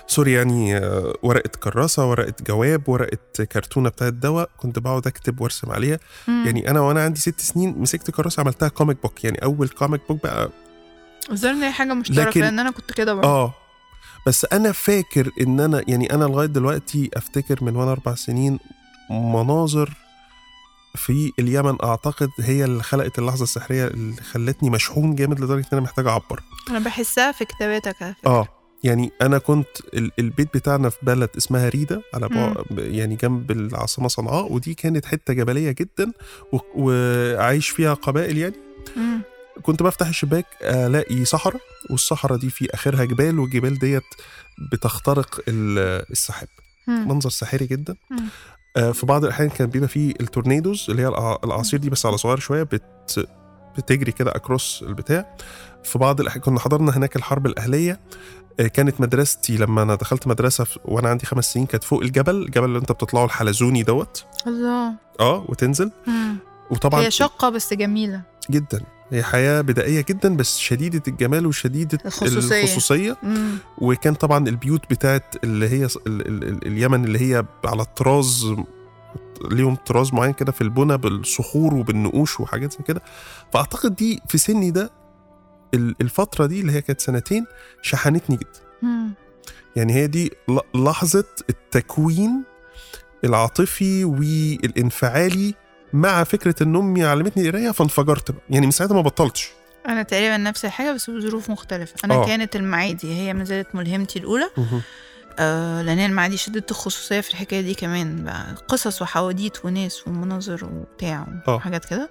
sorry 0.06 0.32
يعني 0.32 0.76
آه، 0.76 1.14
ورقة 1.22 1.48
كراسة 1.62 2.10
ورقة 2.10 2.34
جواب 2.46 2.88
ورقة 2.88 3.44
كرتونة 3.52 3.88
بتاعت 3.88 4.12
دواء. 4.12 4.50
كنت 4.58 4.78
بقعد 4.78 5.06
أكتب 5.06 5.40
وأرسم 5.40 5.70
عليها. 5.70 5.98
مم. 6.28 6.42
يعني 6.46 6.70
أنا 6.70 6.80
وأنا 6.80 7.04
عندي 7.04 7.20
ست 7.20 7.40
سنين 7.40 7.78
مسكت 7.78 8.10
كراسة 8.10 8.40
عملتها 8.40 8.68
comic 8.68 9.02
book 9.02 9.24
يعني 9.24 9.38
أول 9.42 9.68
comic 9.68 10.00
book 10.08 10.22
بقى. 10.22 10.50
ظهرني 11.34 11.66
هي 11.66 11.72
حاجة 11.72 11.94
مشتركة 11.94 12.30
لكن- 12.30 12.40
لأن 12.40 12.58
أنا 12.58 12.70
كنت 12.70 12.92
كده 12.92 13.14
برضه. 13.14 13.28
آه. 13.28 13.54
بس 14.26 14.46
أنا 14.52 14.72
فاكر 14.72 15.30
إن 15.40 15.60
أنا 15.60 15.82
يعني 15.88 16.14
أنا 16.14 16.24
لغاية 16.24 16.46
دلوقتي 16.46 17.10
أفتكر 17.14 17.64
من 17.64 17.76
وأنا 17.76 17.92
أربع 17.92 18.14
سنين 18.14 18.58
مناظر 19.10 19.90
في 20.96 21.32
اليمن. 21.38 21.76
أعتقد 21.84 22.30
هي 22.40 22.64
اللي 22.64 22.82
خلقت 22.82 23.18
اللحظة 23.18 23.42
السحرية 23.42 23.86
اللي 23.86 24.22
خلتني 24.22 24.70
مشحون 24.70 25.14
جامد 25.14 25.40
لدرجة 25.40 25.60
إن 25.60 25.66
أنا 25.72 25.80
محتاج 25.80 26.06
أعبر. 26.06 26.42
أنا 26.70 26.78
بحسها 26.78 27.32
في 27.32 27.44
كتاباتك. 27.44 28.14
آه. 28.26 28.48
يعني 28.84 29.12
أنا 29.22 29.38
كنت 29.38 29.68
ال- 29.94 30.12
البيت 30.18 30.54
بتاعنا 30.56 30.88
في 30.88 30.96
بلد 31.02 31.30
اسمها 31.36 31.68
ريدا 31.68 32.02
على 32.14 32.54
يعني 32.70 33.16
جنب 33.16 33.50
العاصمة 33.50 34.08
صنعاء 34.08 34.52
ودي 34.52 34.74
كانت 34.74 35.06
حتة 35.06 35.32
جبلية 35.34 35.70
جدا 35.70 36.12
وعايش 36.74 37.68
فيها 37.68 37.94
قبائل 37.94 38.38
يعني 38.38 38.54
مم. 38.96 39.22
كنت 39.62 39.82
بفتح 39.82 40.06
الشباك 40.08 40.46
ألاقي 40.62 41.24
صحراء 41.24 41.60
والصحراء 41.90 42.38
دي 42.38 42.50
في 42.50 42.74
آخرها 42.74 43.04
جبال 43.04 43.38
والجبال 43.38 43.78
ديت 43.78 44.02
بتخترق 44.72 45.40
ال- 45.48 46.04
السحاب. 46.10 46.48
منظر 46.88 47.30
ساحري 47.30 47.66
جدا 47.66 47.94
مم. 48.10 48.18
آه، 48.76 48.92
في 48.92 49.06
بعض 49.06 49.24
الأحيان 49.24 49.48
كان 49.48 49.66
بيبقى 49.66 49.88
فيه 49.88 50.10
التورنيدوز 50.20 50.86
اللي 50.90 51.02
هي 51.02 51.08
الأعاصير 51.44 51.80
دي 51.80 51.90
بس 51.90 52.06
على 52.06 52.18
صغير 52.18 52.38
شوية 52.38 52.62
بت 52.62 53.28
بتجري 53.78 54.12
كده 54.12 54.30
اكروس 54.36 54.84
البتاع 54.86 55.36
في 55.84 55.98
بعض 55.98 56.20
الاحيان 56.20 56.42
كنا 56.42 56.60
حضرنا 56.60 56.96
هناك 56.96 57.16
الحرب 57.16 57.46
الأهلية 57.46 58.00
كانت 58.68 59.00
مدرستي 59.00 59.56
لما 59.56 59.82
أنا 59.82 59.94
دخلت 59.94 60.26
مدرسة 60.26 60.66
وأنا 60.84 61.08
عندي 61.08 61.26
خمس 61.26 61.52
سنين 61.52 61.66
كانت 61.66 61.84
فوق 61.84 62.02
الجبل 62.02 62.36
الجبل 62.42 62.64
اللي 62.64 62.78
أنت 62.78 62.92
بتطلعه 62.92 63.24
الحلزوني 63.24 63.82
دوت. 63.82 64.24
الله. 64.46 64.92
آه 65.20 65.44
وتنزل. 65.48 65.90
مم. 66.06 66.36
وطبعا 66.70 67.00
هي 67.00 67.10
شقة 67.10 67.48
بس 67.50 67.74
جميلة. 67.74 68.22
جدا. 68.50 68.80
هي 69.12 69.22
حياة 69.22 69.60
بدائية 69.60 70.04
جدا 70.08 70.36
بس 70.36 70.58
شديدة 70.58 71.02
الجمال 71.08 71.46
وشديدة 71.46 71.98
الخصوصية. 72.06 72.62
الخصوصية. 72.62 73.16
مم. 73.22 73.58
وكان 73.78 74.14
طبعا 74.14 74.48
البيوت 74.48 74.80
بتاعت 74.90 75.34
اللي 75.44 75.68
هي 75.68 75.84
ال 75.84 75.90
ال 76.06 76.44
ال 76.48 76.66
اليمن 76.66 77.04
اللي 77.04 77.18
هي 77.20 77.44
على 77.64 77.82
الطراز 77.82 78.54
ليهم 79.50 79.74
طراز 79.76 80.12
معين 80.14 80.32
كده 80.32 80.52
في 80.52 80.60
البنى 80.60 80.96
بالصخور 80.98 81.74
وبالنقوش 81.74 82.40
وحاجات 82.40 82.72
زي 82.72 82.78
كده. 82.86 83.02
فأعتقد 83.52 83.94
دي 83.94 84.22
في 84.28 84.38
سني 84.38 84.70
ده 84.70 84.90
الفترة 85.74 86.46
دي 86.46 86.60
اللي 86.60 86.72
هي 86.72 86.82
كانت 86.82 87.00
سنتين 87.00 87.46
شحنتني 87.82 88.36
جدا. 88.36 89.10
يعني 89.76 89.92
هي 89.94 90.06
دي 90.06 90.32
لحظة 90.74 91.24
التكوين 91.50 92.42
العاطفي 93.24 94.04
والانفعالي 94.04 95.54
مع 95.92 96.24
فكرة 96.24 96.62
إن 96.62 96.76
أمي 96.76 97.04
علمتني 97.04 97.48
القراية 97.48 97.70
فانفجرت 97.70 98.30
بقى. 98.30 98.42
يعني 98.50 98.66
من 98.66 98.72
ساعتها 98.72 98.94
ما 98.94 99.00
بطلتش 99.00 99.50
أنا 99.88 100.02
تقريبا 100.02 100.36
نفس 100.36 100.64
الحاجة 100.64 100.92
بس 100.92 101.10
بظروف 101.10 101.50
مختلفة 101.50 101.94
أنا 102.04 102.14
آه. 102.14 102.16
أوه. 102.16 102.26
كانت 102.26 102.56
المعادي 102.56 103.14
هي 103.14 103.34
ما 103.34 103.44
زالت 103.44 103.74
ملهمتي 103.74 104.18
الأولى 104.18 104.50
آه 105.40 105.82
لأن 105.82 105.98
هي 105.98 106.06
المعادي 106.06 106.36
شدت 106.36 106.70
الخصوصية 106.70 107.20
في 107.20 107.30
الحكاية 107.30 107.60
دي 107.60 107.74
كمان 107.74 108.24
بقى 108.24 108.54
قصص 108.68 109.02
وحواديت 109.02 109.64
وناس 109.64 110.08
ومناظر 110.08 110.64
وبتاع 110.64 111.26
آه. 111.48 111.54
وحاجات 111.54 111.84
كده. 111.84 112.10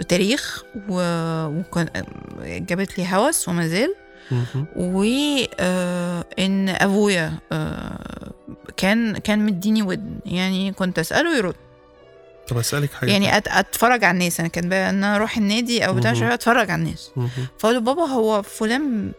وتاريخ 0.00 0.62
و... 0.88 1.00
وكان 1.46 1.88
جابت 2.42 2.98
لي 2.98 3.06
هوس 3.12 3.48
وما 3.48 3.66
زال. 3.68 3.94
أبويا 6.68 7.32
آه 7.52 8.32
كان 8.76 9.18
كان 9.18 9.46
مديني 9.46 9.82
ودن. 9.82 10.18
يعني 10.26 10.72
كنت 10.72 10.98
أسأله 10.98 11.36
يرد. 11.36 11.54
طب 12.48 12.58
أسألك 12.58 12.92
حاجة. 12.92 13.10
يعني 13.10 13.36
أت... 13.36 13.48
أتفرج 13.48 14.04
على 14.04 14.14
الناس. 14.14 14.40
أنا 14.40 14.48
كان 14.48 14.68
بقى 14.68 14.90
إن 14.90 14.94
أنا 15.04 15.16
أروح 15.16 15.36
النادي 15.36 15.86
أو 15.86 15.94
بتاع 15.94 16.12
أتفرج 16.34 16.70
على 16.70 16.82
الناس. 16.82 17.10
له 17.74 17.80
بابا 17.80 18.02
هو 18.02 18.42
فلان 18.42 19.12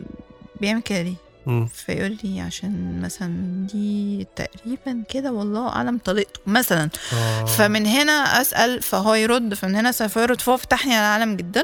بيعمل 0.62 0.82
كده 0.82 1.02
ليه؟ 1.02 1.31
مم. 1.46 1.68
فيقول 1.68 2.18
لي 2.24 2.42
عشان 2.42 3.02
مثلا 3.02 3.68
دي 3.74 4.28
تقريبا 4.36 5.04
كده 5.10 5.32
والله 5.32 5.68
أعلم 5.70 5.98
طريقته 5.98 6.40
مثلا 6.48 6.90
آه. 7.14 7.46
فمن 7.46 7.86
هنا 7.86 8.12
أسأل 8.42 8.82
فهو 8.82 9.14
يرد 9.16 9.54
فمن 9.54 9.76
هنا 9.76 9.90
اسال 9.90 10.10
فيرد 10.10 10.42
فهو 10.42 10.58
فتحني 10.58 10.96
على 10.96 11.16
العالم 11.18 11.36
جدا 11.36 11.64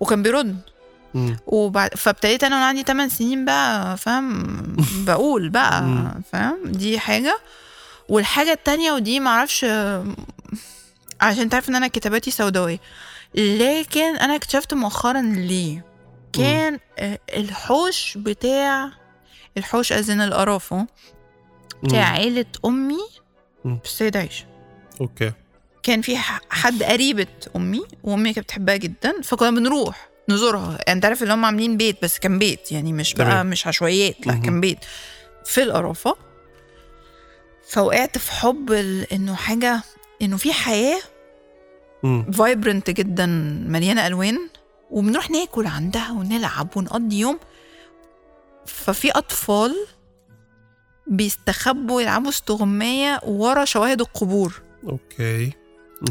وكان 0.00 0.22
بيرد 0.22 0.56
مم. 1.14 1.36
وبعد 1.46 1.94
فابتديت 1.94 2.44
أنا 2.44 2.54
وأنا 2.56 2.66
عندي 2.66 2.82
8 2.82 3.08
سنين 3.12 3.44
بقى 3.44 3.96
فاهم 3.96 4.56
بقول 5.06 5.48
بقى. 5.48 5.82
فاهم 6.32 6.58
دي 6.64 6.98
حاجة 6.98 7.38
والحاجة 8.08 8.52
التانية 8.52 8.92
ودي 8.92 9.20
معرفش 9.20 9.66
عشان 11.20 11.48
تعرف 11.48 11.68
إن 11.68 11.74
أنا 11.74 11.88
كتاباتي 11.88 12.30
سوداوية 12.30 12.78
لكن 13.34 14.16
أنا 14.16 14.36
اكتشفت 14.36 14.74
مؤخرا 14.74 15.22
ليه 15.22 15.84
كان 16.32 16.78
آه، 16.98 17.18
الحوش 17.36 18.18
بتاع 18.18 18.90
الحوش 19.56 19.92
ازن 19.92 20.20
القرافة 20.20 20.86
بتاع 21.82 22.16
أمي 22.64 22.98
مم. 23.64 23.78
في 23.78 23.84
السيدة 23.84 24.20
عيشة 24.20 24.46
أوكي 25.00 25.32
كان 25.82 26.02
في 26.02 26.16
حد 26.50 26.82
قريبة 26.82 27.26
أمي 27.56 27.82
وأمي 28.02 28.32
كانت 28.32 28.46
بتحبها 28.46 28.76
جدا 28.76 29.20
فكنا 29.22 29.50
بنروح 29.50 30.08
نزورها 30.28 30.70
يعني 30.70 30.82
أنت 30.92 31.04
عارف 31.04 31.22
اللي 31.22 31.34
هم 31.34 31.44
عاملين 31.44 31.76
بيت 31.76 32.02
بس 32.02 32.18
كان 32.18 32.38
بيت 32.38 32.72
يعني 32.72 32.92
مش 32.92 33.14
بقى 33.14 33.24
تمام. 33.26 33.46
مش 33.46 33.66
عشوائيات 33.66 34.26
لا. 34.26 34.34
كان 34.34 34.60
بيت 34.60 34.78
في 35.44 35.62
القرافة 35.62 36.16
فوقعت 37.68 38.18
في 38.18 38.32
حب 38.32 38.72
ال- 38.72 39.12
إنه 39.12 39.34
حاجة 39.34 39.82
إنه 40.22 40.36
في 40.36 40.52
حياة. 40.52 41.00
vibrant 42.32 42.90
جدا 42.90 43.26
مليانة 43.68 44.06
ألوان 44.06 44.38
وبنروح 44.90 45.30
ناكل 45.30 45.66
عندها 45.66 46.10
ونلعب 46.10 46.76
ونقضي 46.76 47.18
يوم. 47.18 47.38
ففي 48.66 49.10
أطفال 49.10 49.76
بيستخبوا 51.06 52.02
يلعبوا 52.02 52.28
استغماية 52.30 53.20
ورا 53.26 53.64
شواهد 53.64 54.00
القبور. 54.00 54.62
okay. 54.88 55.52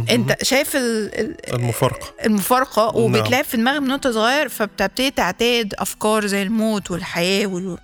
أنت 0.09 0.43
شايف 0.43 0.75
ال- 0.75 1.19
ال- 1.19 1.53
المفارقة. 1.55 2.07
المفارقة 2.25 2.85
نعم. 2.85 2.95
وبتلعب 2.95 3.43
في 3.43 3.57
دماغي 3.57 3.79
من 3.79 3.91
وأنت 3.91 4.07
صغير 4.07 4.49
فبتبتدي 4.49 5.11
تعتاد 5.11 5.73
أفكار 5.77 6.25
زي 6.27 6.43
الموت 6.43 6.91
والحياة 6.91 7.47
وال... 7.47 7.77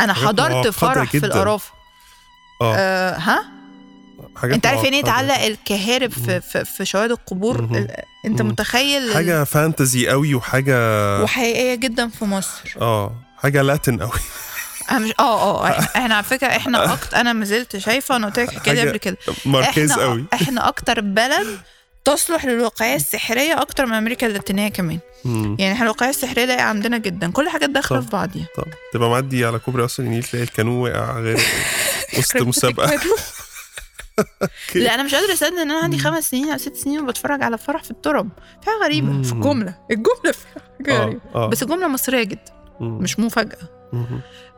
أنا 0.00 0.12
حضرت 0.12 0.68
فرح 0.68 1.10
في. 1.10 1.26
القرافه 1.26 1.72
آه. 2.62 2.74
آه 2.76 3.16
ها؟ 3.18 3.59
حاجات 4.40 4.54
انت 4.54 4.66
عارف 4.66 4.84
يعني 4.84 4.96
إيه. 4.96 5.02
يتعلق 5.02 5.38
الكهارب 5.38 6.10
في, 6.12 6.40
في, 6.40 6.64
في 6.64 6.84
شواهد 6.84 7.10
القبور؟ 7.10 7.86
انت 8.26 8.42
مم. 8.42 8.48
متخيل 8.48 9.14
حاجة 9.14 9.44
فانتزي 9.44 10.08
قوي 10.08 10.34
وحاجة 10.34 10.76
وحقيقية 11.22 11.74
جدا 11.74 12.08
في 12.08 12.24
مصر. 12.24 12.74
آه 12.80 13.12
حاجة 13.38 13.62
لاتن 13.62 14.02
قوي. 14.02 14.10
أنا 14.90 14.98
مش 14.98 15.12
آه 15.20 15.66
آه 15.66 15.68
إحنا 15.96 16.14
على 16.14 16.24
فكرة 16.24 16.46
إحنا 16.46 16.92
أكتر 16.92 17.16
أنا 17.16 17.32
ما 17.32 17.44
زلت 17.44 17.76
شايفة 17.76 18.16
أنا 18.16 18.26
قلت 18.26 18.38
لك 18.38 18.66
حاجة 18.66 18.80
قبل 18.88 18.96
كده. 18.96 19.16
ماركيز 19.46 19.90
إحنا 19.90 20.02
قوي. 20.02 20.24
إحنا 20.34 20.68
أكتر 20.68 21.00
بلد 21.00 21.58
تصلح 22.04 22.44
للواقعيه 22.44 22.96
السحرية 22.96 23.60
أكتر 23.62 23.86
من 23.86 23.92
أمريكا 23.92 24.26
اللاتينية 24.26 24.68
كمان. 24.68 24.98
مم. 25.24 25.56
يعني 25.58 25.72
إحنا 25.72 25.84
الواقعيه 25.84 26.10
السحرية 26.10 26.44
لاقيه 26.44 26.62
عندنا 26.62 26.98
جدا. 26.98 27.30
كل 27.30 27.48
حاجات 27.48 27.70
داخلة. 27.70 28.00
في 28.00 28.08
بعضيها 28.10 28.46
طب 28.56 28.64
تبقى 28.92 29.10
معدي 29.10 29.44
على 29.44 29.58
كوبري 29.58 29.82
قصر 29.82 30.02
النيل 30.02 30.22
تلاقي 30.24 30.44
الكانو 30.44 30.84
واقع 30.84 31.18
غير 31.20 31.40
وسط 32.18 32.36
مسابقة. 32.36 33.00
لا 34.74 34.94
أنا 34.94 35.02
مش 35.02 35.14
قادرة 35.14 35.32
أصدق 35.32 35.46
إن 35.46 35.58
أنا 35.70 35.78
عندي 35.80 35.98
خمس 35.98 36.30
سنين 36.30 36.50
أو 36.50 36.58
ست 36.58 36.76
سنين 36.76 37.00
وبتفرج 37.00 37.42
على 37.42 37.58
فرح 37.58 37.82
في 37.82 37.90
الترب 37.90 38.28
في 38.60 38.66
حاجة 38.70 38.84
غريبه 38.84 39.22
في. 39.22 39.32
الجملة. 39.32 39.74
الجملة 39.90 40.32
في 40.32 40.46
حاجة 40.78 40.96
آه 40.96 41.04
غريبة. 41.04 41.20
آه. 41.34 41.46
بس 41.48 41.62
الجملة 41.62 41.88
مصرية 41.88 42.22
جدا. 42.22 42.52
مش 42.80 43.18
مفاجأة. 43.18 43.68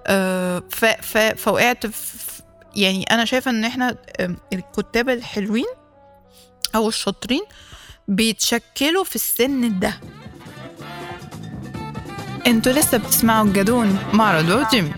آه 0.07 0.63
ف 0.71 0.85
ف 0.85 1.19
فوقعت 1.19 1.87
في 1.87 2.43
يعني 2.77 3.05
أنا 3.11 3.25
شايفة 3.25 3.51
إن 3.51 3.65
إحنا 3.65 3.97
الكتاب 4.53 5.09
الحلوين 5.09 5.67
أو 6.75 6.89
الشاطرين 6.89 7.43
بيتشكلوا 8.09 9.05
في 9.05 9.15
السن 9.17 9.79
ده. 9.79 10.01
أنتوا 12.47 12.73
لسه 12.73 12.99
بتسمعوا 12.99 13.47
الجدون 13.47 13.99
مع 14.13 14.39
رضوى 14.39 14.55
وجيمي 14.65 14.93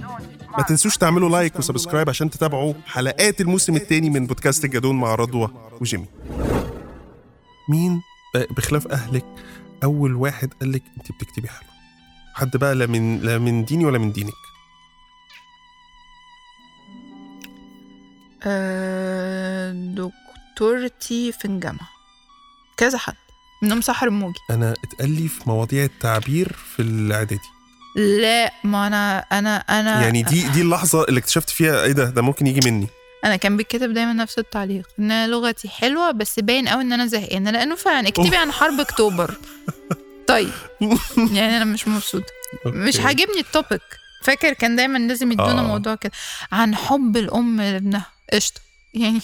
ما 0.59 0.63
تنسوش 0.63 0.97
تعملوا 0.97 1.31
like 1.31 1.59
و 1.59 1.64
subscribe 1.64 2.09
عشان 2.09 2.31
تتابعوا 2.31 2.75
حلقات 2.87 3.41
الموسم 3.41 3.77
الثاني 3.77 4.11
من 4.11 4.27
بودكاست 4.27 4.65
الجدون 4.65 4.97
مع 5.01 5.15
رضوى 5.15 5.71
وجيمي. 5.81 6.07
مين 7.69 8.03
بخلاف 8.57 8.87
أهلك؟ 8.87 9.25
أول 9.85 10.15
واحد 10.15 10.55
قال 10.61 10.73
لك 10.73 10.83
أنت 10.97 11.13
بتكتبي 11.13 11.49
حلو 11.49 11.69
حد 12.35 12.57
بقى 12.57 12.75
لا 12.75 12.87
من 12.87 13.19
لا 13.21 13.39
من 13.39 13.65
ديني 13.65 13.85
ولا 13.85 13.99
من 13.99 14.13
دينك. 14.13 14.33
آه 18.43 19.73
دكتورتي 19.73 21.33
في 21.33 21.45
الجامعة 21.45 21.89
كذا 22.77 22.99
حد. 22.99 23.15
منهم 23.63 23.81
سحر 23.81 24.07
الموجي 24.07 24.41
أنا 24.51 24.73
اتقال 24.85 25.11
لي 25.11 25.29
في 25.29 25.43
مواضيع 25.47 25.85
التعبير 25.85 26.53
في 26.53 26.83
الإعدادي. 26.83 27.54
لا 27.97 28.53
ما 28.65 28.87
أنا 28.87 29.19
أنا 29.19 29.57
أنا 29.57 30.03
يعني 30.03 30.23
دي 30.23 30.49
دي 30.49 30.61
اللحظة 30.63 31.05
اللي 31.05 31.21
اكتشفت 31.21 31.51
فيها 31.51 31.83
إيه 31.83 31.93
ده؟ 31.93 32.05
ده 32.05 32.23
ممكن 32.23 32.47
يجي 32.47 32.71
مني. 32.71 32.89
أنا 33.25 33.37
كان 33.37 33.57
بيتكتب 33.57 33.95
دايما 33.95 34.13
نفس 34.13 34.39
التعليق 34.39 34.89
إن 34.99 35.11
أنا 35.11 35.27
لغتي 35.33 35.69
حلوة 35.69 36.11
بس 36.11 36.41
باين 36.41 36.69
قوي 36.69 36.83
إن 36.83 36.93
أنا 36.93 37.07
زهقانة. 37.07 37.51
لأنه 37.51 37.75
فعلا 37.75 38.09
اكتبي 38.09 38.37
عن 38.37 38.53
حرب 38.53 38.81
أكتوبر. 38.81 39.35
طيب. 40.27 40.51
يعني 41.37 41.57
أنا 41.57 41.65
مش 41.65 41.89
مبسوطة. 41.89 42.33
مش. 42.67 43.01
عاجبني 43.01 43.41
التوبيك 43.41 43.83
فاكر 44.23 44.53
كان 44.53 44.77
دايما 44.77 44.99
لازم 44.99 45.33
يدونا 45.33 45.61
آه. 45.61 45.67
موضوع 45.67 45.95
كده. 45.95 46.13
عن 46.53 46.75
حب 46.75 47.17
الأم 47.17 47.61
لابنها. 47.61 48.07
قشطة. 48.33 48.61
يعني 48.95 49.21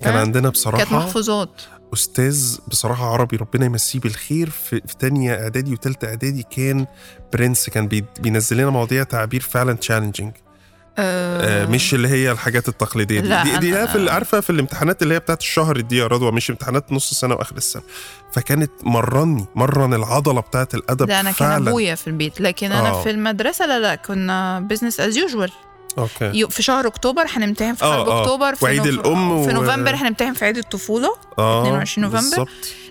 كان؟ 0.00 0.16
عندنا 0.16 0.42
كانت 0.42 0.54
بصراحه 0.54 0.96
محفوظات. 0.96 1.62
أستاذ 1.92 2.56
بصراحة 2.68 3.12
عربي 3.12 3.36
ربنا 3.36 3.66
يمسيه 3.66 4.00
بالخير. 4.00 4.50
في, 4.50 4.80
في 4.86 4.96
تانية 4.98 5.34
إعدادي 5.42 5.72
وتالتة 5.72 6.08
إعدادي 6.08 6.42
كان 6.56 6.86
برنس 7.32 7.70
كان 7.70 7.88
بي- 7.88 8.04
بينزل 8.20 8.56
لنا 8.56 8.70
مواضيع 8.70 9.02
تعبير 9.02 9.40
فعلا 9.40 9.72
challenging 9.72 10.32
آه 10.98 11.66
مش 11.66 11.94
اللي 11.94 12.08
هي 12.08 12.30
الحاجات 12.32 12.68
التقليدية 12.68 13.20
دي. 13.20 13.28
لا، 13.28 13.42
دي, 13.44 13.56
دي 13.58 13.72
أنا- 13.86 13.88
في 13.90 13.96
ال- 13.96 14.08
عارفة 14.08 14.40
في 14.40 14.50
الامتحانات 14.50 15.02
اللي 15.02 15.14
هي 15.14 15.18
بتاعت 15.18 15.40
الشهر 15.40 15.80
دي 15.80 15.96
يا 15.96 16.06
رضوى 16.06 16.32
مش 16.32 16.50
امتحانات 16.50 16.92
نص 16.92 17.10
السنة 17.10 17.34
وآخر 17.34 17.56
السنة. 17.56 17.82
فكانت 18.32 18.70
مرني 18.82 19.46
مرن 19.54 19.94
العضلة 19.94 20.40
بتاعت 20.40 20.74
الأدب 20.74 21.06
ده 21.06 21.20
أنا 21.20 21.30
كان 21.32 21.48
فعلا. 21.48 21.70
أبويا 21.70 21.94
في 21.94 22.06
البيت 22.06 22.40
لكن 22.40 22.72
أنا 22.72 22.88
آه. 22.88 23.02
في 23.02 23.10
المدرسة 23.10 23.66
لا 23.66 23.80
لا 23.80 23.94
كنا 23.94 24.60
business 24.60 25.00
as 25.00 25.16
usual 25.16 25.52
okay 25.98 26.46
في 26.50 26.62
شهر 26.62 26.86
أكتوبر 26.86 27.24
هنمتحن 27.28 27.74
في 27.74 27.84
آه، 27.84 27.92
حرب 27.96 28.08
آه. 28.08 28.20
أكتوبر 28.20 28.54
في 28.54 28.64
وعيد 28.64 28.86
نوف- 28.86 29.06
الأم 29.06 29.46
في 29.46 29.52
نوفمبر 29.52 29.94
هنمتحن 29.94 30.32
في 30.32 30.44
عيد 30.44 30.58
الطفولة 30.58 31.08
آه 31.38 31.62
22 31.62 32.04
نوفمبر. 32.04 32.20
بالظبط 32.20 32.48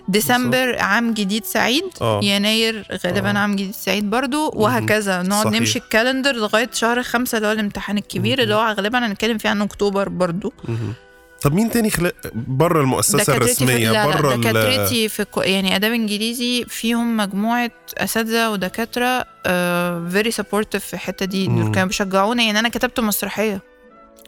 ديسمبر 0.08 0.78
عام 0.78 1.14
جديد 1.14 1.44
سعيد 1.44 1.84
آه. 2.00 2.20
يناير 2.22 2.98
غالبا 3.06 3.30
آه. 3.30 3.38
عام 3.38 3.52
جديد 3.56 3.74
سعيد 3.74 4.10
برضو 4.10 4.50
وهكذا 4.54 5.22
نقعد 5.22 5.44
صحيح. 5.46 5.60
نمشي 5.60 5.78
ال 5.78 5.84
calendar 5.84 6.32
لغاية 6.34 6.70
شهر 6.72 7.02
خمسة 7.02 7.36
اللي 7.38 7.48
هو 7.48 7.52
الامتحان 7.52 7.98
الكبير 7.98 8.42
اللي 8.42 8.54
هو 8.54 8.74
غالبا 8.78 9.06
هنتكلم 9.06 9.38
فيه 9.38 9.48
عن 9.48 9.62
أكتوبر 9.62 10.08
برضو 10.08 10.52
مهم. 10.68 10.94
طب 11.42 11.52
مين 11.54 11.70
تاني 11.70 11.90
خلق 11.90 12.12
بره 12.34 12.80
المؤسسة 12.80 13.36
الرسمية؟ 13.36 14.06
بره 14.06 14.36
دكاترتي 14.36 15.08
في 15.08 15.26
يعني 15.36 15.76
آداب 15.76 15.92
إنجليزي 15.92 16.64
فيهم 16.64 17.16
مجموعة 17.16 17.70
أساتذة 17.98 18.50
ودكاترة 18.50 19.24
very 20.08 20.30
supportive 20.30 20.84
في 20.84 20.94
الحتة 20.94 21.26
دي. 21.26 21.46
دول 21.46 21.70
كانوا 21.74 21.88
بيشجعونا 21.88 22.42
يعني 22.42 22.58
أنا 22.58 22.68
كتبت 22.68 23.00
مسرحية 23.00 23.62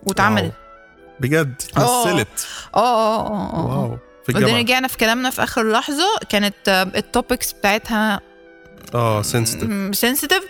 واتعملت. 0.02 0.52
بجد؟ 1.20 1.62
آه. 1.76 2.06
مثلت. 2.06 2.46
آه 2.74 2.78
آه 2.78 3.26
آه 3.26 3.52
آه. 3.54 3.66
wow. 3.66 3.98
في 4.26 4.32
الجامعة. 4.32 4.58
رجعنا 4.58 4.88
في 4.88 4.96
كلامنا 4.98 5.30
في 5.30 5.42
آخر 5.42 5.72
لحظة 5.72 6.18
كانت 6.28 6.54
ال 6.96 7.04
topics 7.04 7.52
بتاعتها 7.52 8.20
آه 8.94 9.22
سنسيتيف 9.22 9.96
سنسيتيف 9.96 10.42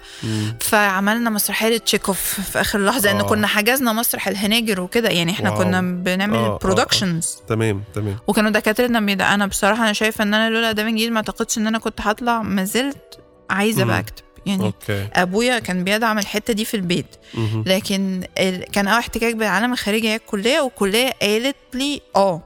فعملنا 0.60 1.30
مسرحية 1.30 1.68
لتشيكوف 1.76 2.40
في 2.40 2.60
آخر 2.60 2.84
لحظة 2.84 3.08
لأن 3.12 3.20
آه. 3.20 3.28
كنا 3.28 3.46
حجزنا 3.46 3.92
مسرح 3.92 4.28
الهناجر 4.28 4.80
وكده 4.80 5.08
يعني 5.08 5.32
إحنا 5.32 5.50
wow. 5.50 5.58
كنا 5.58 5.80
بنعمل 5.80 6.36
آه، 6.36 6.46
آه، 6.46 6.54
آه. 6.54 6.58
productions 6.58 7.38
تمام 7.48 7.82
تمام 7.94 8.16
وكانوا 8.26 8.50
دكاترتنا 8.50 9.00
بيد... 9.00 9.22
أنا 9.22 9.46
بصراحة 9.46 9.82
أنا 9.84 9.92
شايفة 9.92 10.22
إن 10.24 10.34
أنا 10.34 10.50
لولا 10.50 10.70
اداب 10.70 10.86
انجليزي 10.86 11.10
ما 11.10 11.16
أعتقدش 11.16 11.58
إن 11.58 11.66
أنا 11.66 11.78
كنت 11.78 12.00
هطلع 12.00 12.42
ما 12.42 12.64
زلت 12.64 13.18
عايزة 13.50 13.82
مم. 13.84 13.90
بقى 13.90 13.98
اكتب 13.98 14.24
يعني 14.46 14.64
أوكي 14.64 15.08
أبويا 15.12 15.58
كان 15.58 15.84
بيدعم 15.84 16.18
الحتة 16.18 16.52
دي 16.52 16.64
في 16.64 16.74
البيت 16.74 17.06
مهم. 17.34 17.64
لكن 17.66 18.24
ال... 18.38 18.64
كان 18.64 18.88
أول 18.88 18.98
احتكاك 18.98 19.34
بالعالم 19.34 19.72
الخارجي 19.72 20.08
هي 20.08 20.16
الكلية 20.16 20.60
والكلية 20.60 21.10
قالت 21.22 21.56
لي 21.74 22.00
آه. 22.16 22.42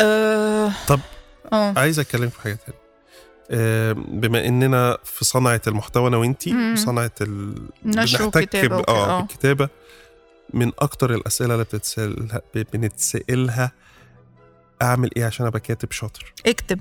آه 0.00 0.72
طب 0.88 1.00
آه 1.52 1.74
عايز 1.76 1.98
أتكلم 1.98 2.28
في 2.28 2.40
حاجة 2.40 2.58
تانية 2.66 2.81
بما 3.94 4.46
إننا 4.46 4.98
في 5.04 5.24
صنعة 5.24 5.60
المحتوى 5.66 6.08
أنا 6.08 6.16
وأنتي 6.16 6.52
مم. 6.52 6.76
صنعة 6.76 7.10
ال... 7.20 7.54
بنحتك 7.82 8.56
ب- 8.56 8.72
وكده، 8.72 8.76
آه 8.88 9.18
آه. 9.18 9.20
بالكتابة. 9.20 9.68
من 10.54 10.72
أكتر 10.78 11.14
الأسئلة 11.14 11.54
اللي 11.54 11.64
بتتسالها 11.64 12.42
بنتسألها 12.72 13.72
أعمل 14.82 15.10
إيه 15.16 15.24
عشان 15.24 15.46
أبقى 15.46 15.60
كاتب 15.60 15.92
شاطر؟ 15.92 16.32
اكتب. 16.46 16.80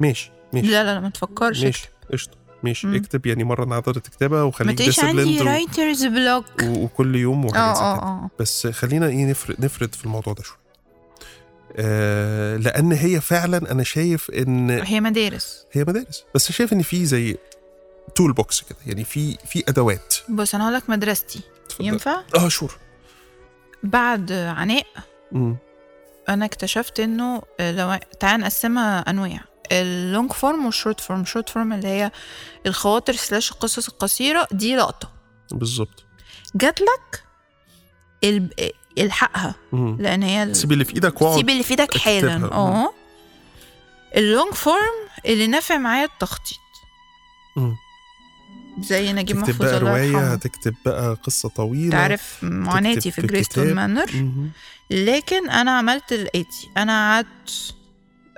ماشي 0.00 0.30
ماشي. 0.52 0.66
لا 0.66 0.84
لا 0.84 0.94
لا 0.94 1.00
ما 1.00 1.08
تفكرش 1.08 1.64
ماشي 1.64 1.88
قشطة. 2.12 2.36
ماشي 2.62 2.86
مم. 2.86 2.94
اكتب 2.94 3.26
يعني 3.26 3.44
مرن 3.44 3.72
عضله 3.72 3.96
الكتابة 3.96 4.36
ما 4.36 4.42
وخليك 4.42 4.68
عندي 4.70 4.84
discipline 4.84 5.40
و... 5.40 5.44
writer's 5.44 6.04
block 6.04 6.44
و... 6.62 6.84
وكل 6.84 7.16
يوم 7.16 7.44
وحاجات 7.44 7.76
زي 7.76 7.82
كده. 7.82 7.92
آه. 7.92 8.30
بس 8.40 8.66
خلينا 8.66 9.06
إيه 9.08 9.26
نفرد 9.30 9.64
نفرد 9.64 9.94
في 9.94 10.04
الموضوع 10.04 10.32
ده 10.32 10.42
شوية. 10.42 10.65
آه 11.76 12.56
لأن 12.56 12.92
هي 12.92 13.20
فعلا 13.20 13.72
أنا 13.72 13.82
شايف 13.82 14.30
إن 14.30 14.70
هي 14.70 15.00
مدارس. 15.00 15.66
هي 15.72 15.84
مدارس. 15.84 16.24
بس 16.34 16.52
شايف 16.52 16.72
إن 16.72 16.82
في 16.82 17.06
زي 17.06 17.36
tool 18.14 18.32
box 18.32 18.60
كده. 18.62 18.78
يعني 18.86 19.04
في 19.04 19.36
في 19.46 19.64
أدوات. 19.68 20.14
بص 20.28 20.54
أنا 20.54 20.64
هقول 20.64 20.74
لك 20.74 20.90
مدرستي. 20.90 21.40
اتفضل. 21.66 21.84
ينفع؟ 21.86 22.22
آه 22.36 22.48
sure 22.48 22.78
بعد 23.82 24.32
عناء 24.32 24.86
مم. 25.32 25.56
أنا 26.28 26.44
اكتشفت 26.44 27.00
إنه 27.00 27.42
لو 27.60 27.98
تعال 28.20 28.40
نقسمها 28.40 28.98
أنواع. 29.10 29.40
ال 29.72 29.84
long 29.84 30.32
form 30.32 30.66
وال 30.66 30.76
short 30.76 31.00
form 31.00 31.24
short 31.24 31.48
form 31.48 31.72
اللي 31.72 31.88
هي 31.88 32.10
الخواطر 32.66 33.12
slash 33.12 33.52
القصص 33.52 33.88
القصيرة 33.88 34.48
دي 34.52 34.76
لقطة. 34.76 35.12
بالظبط. 35.52 36.04
جات 36.54 36.80
لك 36.80 37.22
ال- 38.24 38.50
الحقها. 39.04 39.54
لأن 39.72 40.22
هي 40.22 40.54
سيب 40.54 40.72
اللي 40.72 40.84
في 40.84 40.94
إيدك 40.94 41.22
واقعد 41.22 41.36
سيب 41.36 41.50
اللي 41.50 41.62
في 41.62 41.70
إيدك 41.70 41.96
حالا. 41.96 42.44
آه 42.52 42.92
ال 44.16 44.24
long 44.24 44.54
form 44.54 44.94
اللي 45.26 45.46
نافع 45.46 45.78
معايا 45.78 46.04
التخطيط 46.04 46.58
مم. 47.56 47.76
زي 48.80 49.12
نجيب 49.12 49.36
تكتب 49.36 49.48
محفوظ 49.48 49.66
بقى 49.66 49.76
الله 49.78 49.90
رواية 49.90 50.04
يرحمه 50.10 50.32
هتكتب 50.32 50.74
بقى 50.84 51.14
قصة 51.14 51.48
طويلة 51.48 51.90
تعرف 51.90 52.38
معاناتي 52.42 53.10
في 53.10 53.20
في 53.20 53.26
جريستون. 53.26 53.72
مانر. 53.74 54.10
لكن 54.90 55.50
أنا 55.50 55.70
عملت 55.78 56.12
الاتي 56.12 56.68
أنا 56.76 57.12
قعدت 57.14 57.74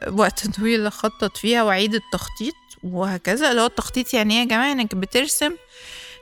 وقت 0.08 0.46
طويل 0.46 0.86
أخطط 0.86 1.36
فيها 1.36 1.62
وأعيد 1.62 1.94
التخطيط 1.94 2.54
وهكذا 2.84 3.50
اللي 3.50 3.60
هو 3.62 3.66
التخطيط 3.66 4.14
يعني 4.14 4.34
إيه 4.34 4.40
يا 4.40 4.44
جماعة 4.44 4.72
إنك 4.72 4.94
بترسم 4.94 5.52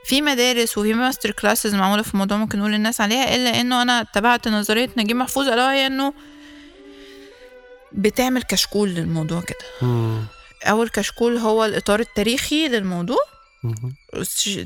في 0.07 0.21
مدارس 0.21 0.77
وفي 0.77 0.93
ماستر 0.93 1.31
كلاسز 1.31 1.75
معمولة 1.75 2.01
في 2.01 2.13
الموضوع 2.13 2.37
ممكن 2.37 2.59
نقول 2.59 2.71
للناس 2.71 3.01
عليها 3.01 3.35
إلا 3.35 3.61
إنه 3.61 3.81
أنا 3.81 4.01
اتبعت 4.01 4.47
نظرية 4.47 4.89
نجيب 4.97 5.15
محفوظ 5.15 5.47
الا 5.47 5.65
وهي 5.65 5.87
إنه 5.87 6.13
بتعمل 7.91 8.43
كشكول 8.43 8.89
للموضوع 8.89 9.41
كده. 9.41 9.57
أول 10.63 10.89
كشكول 10.89 11.37
هو 11.37 11.65
الإطار 11.65 11.99
التاريخي 11.99 12.67
للموضوع 12.67 13.17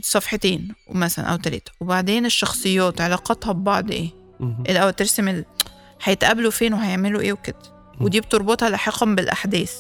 صفحتين 0.02 0.76
مثلا 0.90 1.26
أو 1.26 1.38
ثلاثة 1.38 1.72
وبعدين 1.80 2.26
الشخصيات 2.26 3.02
علاقاتها 3.02 3.52
ببعض 3.52 3.92
إيه. 3.92 4.10
الأول 4.70 4.94
ترسم 4.94 5.28
ال... 5.28 5.46
هيتقابلوا 6.04 6.52
فين 6.52 6.74
وهيعملوا 6.74 7.22
إيه 7.22 7.34
وكده. 7.34 7.56
ودي 8.02 8.22
بتربطها 8.22 8.70
لاحقا 8.70 9.06
بالأحداث. 9.06 9.74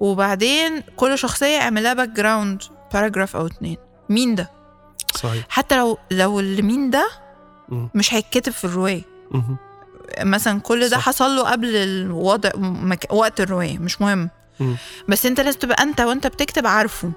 وبعدين 0.00 0.80
كل 0.96 1.18
شخصية 1.18 1.58
اعملها 1.58 1.94
background 1.94 2.62
paragraph 2.92 3.36
أو 3.36 3.46
اتنين. 3.46 3.76
مين 4.12 4.34
ده 4.34 4.50
صحيح 5.14 5.44
حتى 5.48 5.76
لو 5.76 5.98
لو 6.10 6.40
اللي 6.40 6.62
مين 6.62 6.90
ده. 6.90 7.08
مش 7.94 8.14
هيتكتب 8.14 8.52
في 8.52 8.64
الرواية. 8.64 9.02
مثلا 10.20 10.60
كل 10.60 10.88
ده. 10.88 10.98
حصل 10.98 11.36
له 11.36 11.42
قبل 11.50 11.76
الوضع 11.76 12.50
مك... 12.56 13.06
وقت 13.10 13.40
الرواية 13.40 13.78
مش 13.78 14.00
مهم. 14.00 14.30
بس 15.08 15.26
انت 15.26 15.40
لازم 15.40 15.58
تبقى 15.58 15.82
انت 15.82 16.00
وانت 16.00 16.26
بتكتب 16.26 16.66
عارفه 16.66 17.12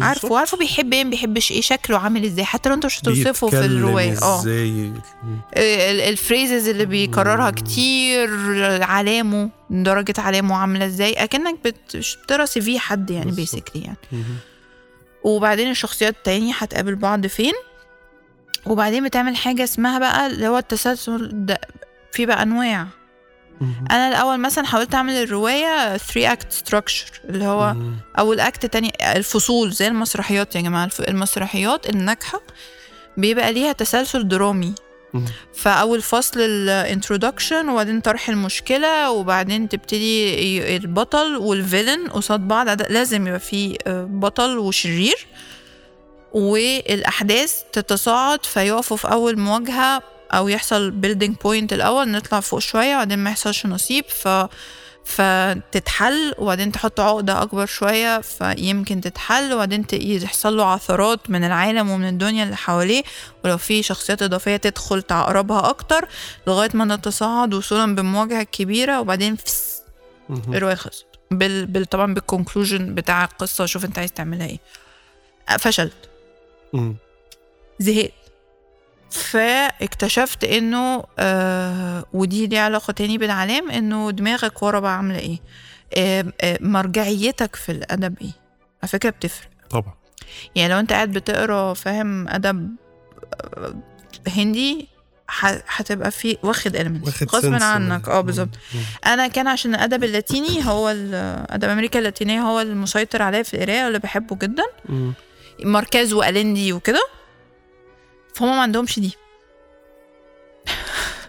عارفه. 0.00 0.32
وعارفه 0.32 0.56
بيحب 0.58 0.92
إيه 0.92 1.04
ما 1.04 1.10
بيحبش 1.10 1.50
إيه 1.52 1.60
شكله 1.60 1.98
عامل 1.98 2.24
إزاي 2.24 2.44
حتى 2.44 2.68
لو 2.68 2.74
انت 2.74 2.86
مش 2.86 3.00
هتوصفه 3.00 3.48
في 3.48 3.64
الرواية 3.64 4.18
آه 4.22 6.10
ال 6.10 6.17
phrases 6.17 6.68
اللي 6.68 6.84
بيكررها 6.86 7.50
كتير 7.50 8.28
علامه 8.82 9.50
درجة 9.70 10.14
علامه 10.18 10.56
عاملة 10.56 10.86
إزاي 10.86 11.12
اكنك 11.12 11.54
بت- 11.64 11.96
مش 11.96 12.16
بتقرا 12.16 12.44
CV 12.44 12.78
حد 12.78 13.10
يعني. 13.10 13.30
basically 13.32 13.82
يعني 13.82 13.96
مم. 14.12 14.24
وبعدين 15.24 15.70
الشخصيات 15.70 16.14
التانية 16.16 16.54
هتقابل 16.54 16.94
بعض 16.94 17.26
فين 17.26 17.52
وبعدين 18.66 19.04
بتعمل 19.04 19.36
حاجة 19.36 19.64
اسمها 19.64 19.98
بقى 19.98 20.26
اللي 20.26 20.48
هو 20.48 20.58
التسلسل 20.58 21.28
ده 21.32 21.60
في 22.12 22.26
بقى 22.26 22.42
أنواع 22.42 22.86
مم. 23.60 23.74
أنا 23.90 24.08
الأول 24.08 24.40
مثلا 24.40 24.64
حاولت 24.66 24.94
أعمل 24.94 25.12
الرواية 25.12 25.96
3 25.96 26.32
act 26.32 26.52
structure 26.52 27.06
اللي 27.28 27.44
هو. 27.44 27.74
أول 28.18 28.40
act 28.40 28.66
تاني 28.66 28.92
الفصول 29.16 29.72
زي 29.72 29.86
المسرحيات 29.88 30.56
يا 30.56 30.60
جماعة 30.60 30.84
الف- 30.84 31.00
المسرحيات 31.00 31.90
الناجحة 31.90 32.40
بيبقى 33.16 33.52
ليها 33.52 33.72
تسلسل 33.72 34.28
درامي. 34.28 34.74
فأول 35.54 36.02
فصل 36.02 36.40
ال 36.40 36.50
introduction 36.50 37.68
وبعدين 37.68 38.00
طرح 38.00 38.28
المشكلة 38.28 39.10
وبعدين 39.10 39.68
تبتدي 39.68 40.76
البطل 40.76 41.36
وال 41.36 41.52
villain 41.52 42.08
قصاد 42.08 42.40
بعض. 42.40 42.82
لازم 42.82 43.26
يبقى 43.26 43.40
في 43.40 43.78
آه، 43.86 44.04
بطل 44.10 44.58
وشرير 44.58 45.26
والأحداث 46.32 47.62
تتصاعد 47.72 48.46
فيقفوا 48.46 48.96
في 48.96 49.12
أول 49.12 49.38
مواجهة 49.38 50.02
أو 50.32 50.48
يحصل 50.48 50.90
building 50.90 51.36
point 51.36 51.72
الأول 51.72 52.08
نطلع 52.10 52.40
فوق 52.40 52.58
شوية 52.58 52.94
وبعدين 52.94 53.18
ما 53.18 53.30
يحصلش 53.30 53.66
نصيب. 53.66 54.04
ف 54.08 54.28
فتتحل 55.04 56.34
وبعدين 56.38 56.72
تحط 56.72 57.00
عقدة 57.00 57.42
أكبر 57.42 57.66
شوية 57.66 58.20
فيمكن 58.20 59.00
تتحل 59.00 59.52
وبعدين 59.52 59.86
يحصل 59.92 60.56
له 60.56 60.64
عثرات 60.64 61.30
من 61.30 61.44
العالم 61.44 61.90
ومن 61.90 62.08
الدنيا 62.08 62.44
اللي 62.44 62.56
حواليه. 62.56 63.02
ولو 63.44 63.58
في 63.58 63.82
شخصيات 63.82 64.22
إضافية 64.22 64.56
تدخل 64.56 65.02
تعقربها 65.02 65.68
أكتر 65.68 66.08
لغاية 66.46 66.70
ما 66.74 66.96
نتصاعد 66.96 67.54
وصولا 67.54 67.94
بالمواجهة 67.94 68.40
الكبيرة 68.40 69.00
وبعدين 69.00 69.36
فس. 69.36 69.82
الرواية 70.30 70.74
خلصت. 70.74 71.06
بال... 71.30 71.66
بال... 71.66 71.86
طبعا 71.86 72.14
بال 72.14 72.27
conclusion 72.27 72.94
بتاع 72.94 73.24
القصة 73.24 73.66
شوف 73.66 73.84
أنت 73.84 73.98
عايز 73.98 74.12
تعملها 74.12 74.46
إيه. 74.46 74.58
فشلت. 75.58 76.08
زهقت. 77.78 78.12
فاكتشفت 79.14 80.44
إنه 80.44 81.04
آه 81.18 82.04
ودي 82.12 82.46
ليها 82.46 82.60
علاقة 82.60 82.92
تاني 82.92 83.18
بالعلام 83.18 83.70
إنه 83.70 84.10
دماغك 84.10 84.62
ورا 84.62 84.80
بقى 84.80 84.96
عاملة 84.96 85.18
إيه؟ 85.18 85.38
آه 85.96 86.24
آه 86.40 86.58
مرجعيتك 86.60 87.56
في 87.56 87.72
الأدب 87.72 88.14
إيه؟ 88.22 88.30
على 88.82 88.88
فكرة 88.88 89.10
بتفرق. 89.10 89.48
طبعا. 89.70 89.94
يعني 90.54 90.72
لو 90.72 90.78
أنت 90.80 90.92
قاعد 90.92 91.12
بتقرأ 91.12 91.74
فاهم 91.74 92.28
أدب 92.28 92.70
آه، 93.56 93.74
هندي 94.28 94.88
هتبقى 95.68 96.10
في 96.10 96.36
واخد 96.42 96.76
واخد 97.04 97.28
غصب. 97.34 97.52
عنك. 97.62 98.08
آه 98.08 98.20
بالظبط. 98.20 98.48
أنا 99.06 99.26
كان 99.28 99.46
عشان 99.48 99.74
الأدب 99.74 100.04
اللاتيني 100.04 100.66
هو 100.66 100.88
أدب 101.50 101.68
أمريكا 101.68 101.98
اللاتينية 101.98 102.40
هو 102.40 102.60
المسيطر 102.60 103.22
عليا 103.22 103.42
في 103.42 103.54
القراية 103.54 103.84
واللي 103.84 103.98
بحبه 103.98 104.36
جدا. 104.36 104.64
مم. 104.88 105.12
ماركيز 105.64 106.12
وأليندي 106.12 106.72
وكده. 106.72 107.00
فهم 108.34 108.48
ما 108.48 108.62
عندهمش 108.62 108.98
دي. 109.00 109.16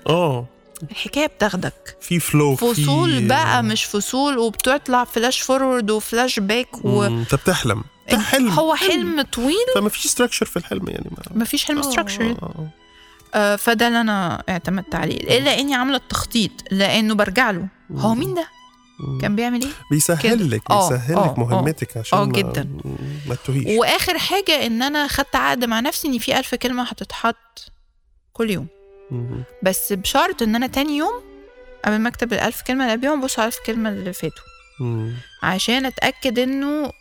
آه. 0.10 0.46
الحكاية 0.92 1.28
بتاخدك. 1.28 1.98
في 2.02 2.20
flow 2.20 2.56
فصول 2.56 3.28
بقى 3.28 3.64
مش 3.64 3.84
فصول 3.84 4.38
وبتطلع 4.38 5.04
flash 5.04 5.42
forward 5.42 5.92
و 5.92 6.40
flashback 6.40 6.86
و... 6.86 7.04
انت 7.04 7.36
بتحلم. 7.36 7.84
ده 8.12 8.20
حلم. 8.20 8.50
هو 8.50 8.76
حلم. 8.76 9.22
طويل. 9.22 9.56
فما 9.76 9.90
فيش 9.90 10.08
structure 10.08 10.46
في 10.46 10.58
الحلم 10.58 10.88
يعني 10.88 11.10
ما 11.12 11.42
مفيش 11.42 11.66
حلم 11.66 11.82
structure 11.82 12.32
آه، 12.32 12.70
آه. 13.36 13.56
فده 13.56 13.88
اللي 13.88 14.02
أنا 14.02 14.44
اعتمدت 14.50 14.96
عليه. 14.96 15.38
إلا 15.38 15.60
إني 15.60 15.76
عاملة 15.76 15.98
التخطيط 15.98 16.52
لأنه 16.72 17.16
برجع 17.16 17.52
له. 17.52 17.68
هو 17.96 18.16
مين 18.16 18.34
ده. 18.34 18.48
كان 19.22 19.36
بيعمل 19.36 19.62
إيه؟ 19.62 19.70
بيسهل. 19.92 20.52
لك 20.52 20.62
آه، 20.72 20.90
بيسهل 20.90 21.16
آه، 21.18 21.32
لك 21.32 21.40
مهمتك 21.40 21.98
عشان 21.98 22.18
آه، 22.20 22.26
ما- 22.26 22.32
جداً. 22.32 22.78
ما 23.28 23.36
تتوهيش. 23.36 23.80
وآخر 23.80 24.18
حاجة 24.18 24.66
إن 24.66 24.82
أنا 24.82 25.08
خدت 25.08 25.36
عقد 25.36 25.66
مع 25.66 25.80
نفسي 25.80 26.08
إن 26.08 26.18
في 26.18 26.40
ألف 26.40 26.56
كلمة 26.56 26.84
هتتحط 26.84 27.72
كل 28.34 28.52
يوم. 28.52 28.68
مم. 29.12 29.44
بس 29.64 29.94
بشرط 29.94 30.42
إن 30.42 30.56
أنا 30.56 30.68
تاني 30.68 30.98
يوم 30.98 31.22
قبل 31.86 32.00
ما 32.00 32.10
أكتب 32.10 32.34
الألف 32.34 32.62
كلمة 32.62 32.84
اللي 32.84 32.96
قبلهم 32.96 33.22
ابص 33.22 33.40
على 33.40 33.48
الألف 33.48 33.66
كلمة 33.66 33.90
اللي 33.90 34.14
فاتوا. 34.14 34.44
عشان 35.44 35.86
أتأكد 35.86 36.40
إنه 36.40 36.92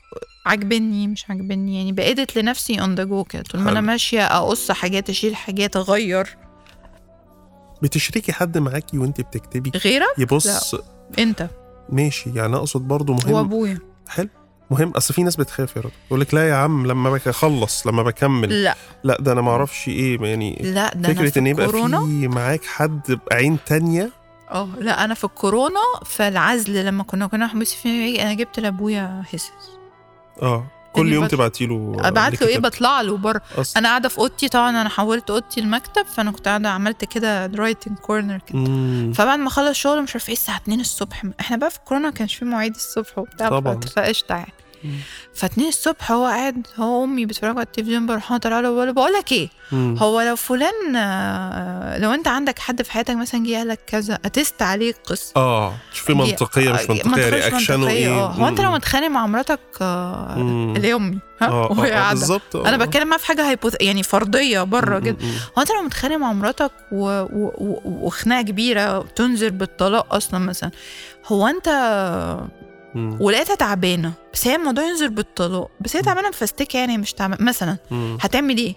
عجبني 0.47 1.09
مش 1.09 1.31
عجبني 1.31 1.77
يعني 1.77 1.93
بقيت 1.93 2.37
لنفسي 2.37 2.81
on 2.81 2.95
the 2.95 3.05
go 3.05 3.25
كده. 3.25 3.43
طول 3.43 3.61
ما 3.61 3.71
أنا. 3.71 3.81
ماشية 3.81 4.25
أقص 4.27 4.71
حاجات 4.71 5.11
أشيل 5.11 5.37
حاجات 5.37 5.77
أغير. 5.77 6.37
بتشركي 7.83 8.33
حد 8.33 8.59
معاكي 8.59 8.99
وانت 8.99 9.21
بتكتبي؟ 9.21 9.71
غيرك؟ 9.85 10.07
يبص 10.19 10.75
انت 11.19 11.49
ماشي 11.89 12.31
يعني 12.35 12.57
أقصد 12.57 12.81
برضو 12.89 13.13
مهم 13.15 13.33
وابويا 13.33 13.79
حلو. 14.09 14.29
مهم 14.71 14.91
أصل 14.91 15.15
في 15.15 15.23
ناس 15.23 15.37
بتخاف 15.37 15.77
يا 15.77 15.81
راجل 15.81 15.95
يقول 16.07 16.21
لك 16.21 16.35
لا 16.35 16.49
يا 16.49 16.55
عم 16.55 16.87
لما 16.87 17.11
بخلص 17.11 17.87
لما 17.87 18.03
بكمل. 18.03 18.65
لا. 18.65 18.75
لا 19.05 19.17
ده 19.21 19.33
أنا 19.33 19.41
ما 19.41 19.51
أعرفش 19.51 19.89
إيه 19.89 20.21
يعني 20.21 20.59
لا 20.65 20.95
ده 20.95 21.09
فكرة 21.15 21.31
في 21.31 21.39
إن 21.41 21.47
يبقى 21.47 21.67
الكورونا. 21.67 22.01
في 22.07 22.29
معاك 22.29 22.65
حد 22.65 23.19
بعين 23.31 23.59
تانية؟ 23.67 24.11
آه 24.51 24.69
لا 24.79 25.05
أنا 25.05 25.15
في 25.15 25.25
الكورونا 25.25 25.81
في 26.05 26.29
العزل 26.29 26.87
لما 26.87 27.03
كنا 27.03 27.27
كنا 27.27 27.47
محبوسين 27.47 27.79
في 27.83 28.23
أنا 28.23 28.35
جبت 28.35 28.61
لأبويا 28.61 29.23
هسس 29.33 29.53
آه. 30.43 30.67
كل 30.95 31.13
يوم 31.13 31.27
تبعتي 31.27 31.67
له 31.67 31.97
أبعت 32.01 32.41
له 32.43 32.49
إيه. 32.49 32.59
بطلع 32.59 33.01
له 33.01 33.17
بره. 33.17 33.41
أنا 33.77 33.89
قاعدة 33.89 34.09
في 34.09 34.19
أوضتي 34.19 34.49
طبعا 34.49 34.71
أنا 34.71 34.89
حولت 34.89 35.31
أوضتي 35.31 35.61
لمكتب 35.61 36.07
فأنا 36.07 36.31
كنت 36.31 36.49
قاعدة 36.49 36.69
عملت 36.69 37.05
كده 37.05 37.47
writing 37.47 37.99
corner 37.99 38.39
كده. 38.47 38.59
فبعد 39.13 39.39
ما 39.39 39.49
أخلص 39.49 39.79
شغل 39.79 40.03
مش 40.03 40.13
عارفة 40.15 40.29
إيه 40.29 40.35
الساعة 40.37 40.57
2 40.57 40.81
الصبح 40.81 41.23
إحنا 41.41 41.57
بقى 41.57 41.71
في 41.71 41.77
الكورونا 41.79 42.09
ما 42.09 42.15
كانش 42.15 42.35
في 42.35 42.45
مواعيد 42.45 42.75
الصبح 42.75 43.19
وبتاع 43.19 43.49
طبعاً. 43.49 43.81
فقشطة 43.81 44.35
يعني 44.35 44.53
مم. 44.85 44.91
ف 45.35 45.45
2 45.45 45.69
الصبح 45.69 46.13
هو 46.13 46.25
قاعد 46.25 46.67
هو 46.77 47.01
وأمي 47.01 47.27
بيتفرجوا 47.27 47.59
على 47.59 47.67
التلفزيون 47.67 48.07
بروح 48.07 48.31
أنا 48.31 48.39
طالعه 48.39 48.61
له 48.61 48.93
بقول 48.93 49.13
لك 49.13 49.33
إيه 49.33 49.49
مم. 49.73 49.97
هو 49.99 50.21
لو 50.21 50.37
فلان 50.37 50.97
آه، 50.97 51.99
لو 51.99 52.15
أنت 52.15 52.29
عندك 52.29 52.59
حد 52.59 52.83
في 52.83 52.93
حياتك 52.93 53.17
مثلا 53.17 53.45
جه 53.47 53.57
قال 53.57 53.69
لك 53.69 53.81
كذا 53.87 54.19
أ 54.25 54.32
test 54.32 54.63
عليه 54.63 54.91
القصة 54.91 55.33
آه 55.37 55.75
شوفي 55.93 56.15
منطقية 56.15 56.73
مش 56.73 56.81
آه، 56.81 56.93
منطقية 56.93 57.29
reaction 57.29 57.82
ه 57.82 57.89
إيه 57.89 58.09
آه 58.09 58.27
هو 58.39 58.49
أنت 58.49 58.61
لو. 58.61 58.73
متخانق 58.73 59.07
مع 59.09 59.27
مراتك 59.27 59.61
آه،. 59.81 60.35
اللي 60.77 60.89
هي 60.89 60.95
امي 60.95 61.19
ها 61.41 61.49
آه 61.49 61.71
آه، 61.71 61.87
آه، 61.87 62.11
بالظبط 62.11 62.57
آه. 62.57 62.69
أنا 62.69 62.77
بتكلم 62.77 63.09
معاه 63.09 63.19
في 63.19 63.27
حاجة 63.27 63.51
هيبوث... 63.51 63.77
يعني 63.81 64.03
فرضية 64.03 64.63
بره 64.63 64.99
كده 64.99 65.17
هو 65.59 65.63
أنت 65.63 65.71
لو 65.71 65.83
متخانق 65.83 66.17
مع 66.17 66.33
مراتك 66.33 66.73
و... 66.93 67.07
و... 67.21 67.53
و... 67.59 67.81
وخناقة 67.85 68.43
كبيرة 68.43 69.03
تنذر 69.17 69.51
بالطلاق 69.51 70.15
أصلا 70.15 70.41
مثلا 70.41 70.71
هو 71.27 71.47
أنت 71.47 71.69
مم، 72.95 73.17
ولقيتها 73.21 73.55
تعبانة 73.57 74.13
بس 74.35 74.47
هي 74.47 74.57
الموضوع 74.57 74.85
ينذر 74.85 75.09
بالطلاق 75.09 75.71
بس 75.81 75.97
هي 75.97 76.03
تعبانة 76.03 76.29
مفستكه 76.29 76.77
يعني 76.77 76.99
مش 76.99 77.13
تعبانه 77.13 77.43
مثلا 77.45 77.77
مم، 77.91 78.19
هتعمل 78.21 78.59
إيه؟ 78.59 78.75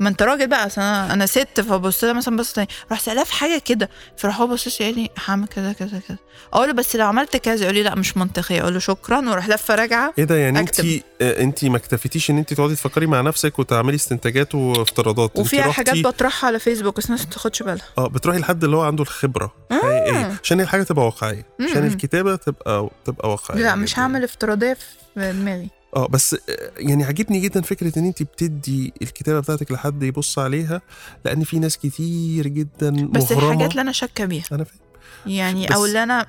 ما 0.00 0.08
انت 0.08 0.22
راجل 0.22 0.46
بقى 0.46 0.66
اصل 0.66 0.80
أنا 0.80 1.12
أنا 1.12 1.26
ست 1.26 1.60
فبص 1.60 2.04
لها 2.04 2.12
مثلا 2.12 2.36
بص 2.36 2.52
تاني 2.52 2.68
راح 2.90 3.00
سألها 3.00 3.24
في 3.24 3.32
حاجة 3.32 3.58
كده. 3.58 3.90
فراح 4.16 4.40
هو 4.40 4.46
بص 4.46 4.80
لي 4.80 4.86
قال 4.86 4.94
لي 4.94 5.10
هعمل 5.26 5.46
كذا 5.46 5.72
كذا 5.72 6.00
كذا. 6.08 6.16
أقول 6.52 6.68
له 6.68 6.74
بس 6.74 6.96
لو 6.96 7.06
عملت 7.06 7.36
كذا 7.36 7.62
يقول 7.62 7.74
لي 7.74 7.82
لا 7.82 7.94
مش 7.94 8.16
منطقية. 8.16 8.60
أقول 8.60 8.72
له 8.74 8.78
شكرا 8.78 9.28
وأروح 9.28 9.48
لفه 9.48 9.74
راجعة 9.74 10.14
إيه 10.18 10.24
ده 10.24 10.36
يعني 10.36 10.58
انت. 10.58 10.80
انت 11.22 11.64
ما 11.64 11.76
اكتفيتيش 11.76 12.30
إن 12.30 12.38
انت 12.38 12.54
تقعدي 12.54 12.74
تفكري 12.74 13.06
مع 13.06 13.20
نفسك 13.20 13.58
وتعملي 13.58 13.96
استنتاجات 13.96 14.54
وافتراضات؟ 14.54 15.38
وفيها 15.38 15.72
حاجات 15.72 15.98
بطرحها 15.98 16.46
على 16.48 16.58
فيسبوك 16.58 16.96
بس 16.96 17.06
الناس 17.06 17.20
ما 17.20 17.26
بتاخدش 17.26 17.62
بالها. 17.62 17.84
آه 17.98 18.06
بتروحي 18.08 18.38
لحد 18.38 18.64
اللي 18.64 18.76
هو 18.76 18.82
عنده 18.82 19.02
الخبرة 19.02 19.52
حقيقيه 19.70 20.38
عشان 20.42 20.60
الحاجة 20.60 20.82
تبقى 20.82 21.04
واقعية 21.04 21.46
عشان. 21.60 21.86
الكتابة 21.86 22.36
تبقى 22.36 22.90
تبقى 23.04 23.30
واقعية 23.30 23.62
لا 23.62 23.74
مش. 23.74 23.98
هعمل 23.98 24.24
افتراضية 24.24 24.74
في 25.14 25.32
دماغي. 25.32 25.79
آه 25.96 26.06
بس 26.06 26.34
آه، 26.34 26.38
يعني 26.76 27.04
عجبني 27.04 27.40
جدا 27.40 27.60
فكرة 27.60 27.98
إن 27.98 28.04
انت 28.04 28.22
بتدي 28.22 28.92
الكتابة 29.02 29.40
بتاعتك 29.40 29.72
لحد 29.72 30.02
يبص 30.02 30.38
عليها 30.38 30.82
لأن 31.24 31.44
في 31.44 31.58
ناس 31.58 31.78
كتير 31.78 32.48
جدا 32.48 32.90
بس 33.06 33.32
مغرمه 33.32 33.52
الحاجات 33.52 33.70
اللي 33.70 33.82
أنا 33.82 33.92
شاكة 33.92 34.24
بيها 34.24 34.44
أنا 34.52 34.64
فاهم 34.64 34.80
يعني 35.26 35.74
أو 35.74 35.84
اللي 35.84 36.02
أنا 36.02 36.26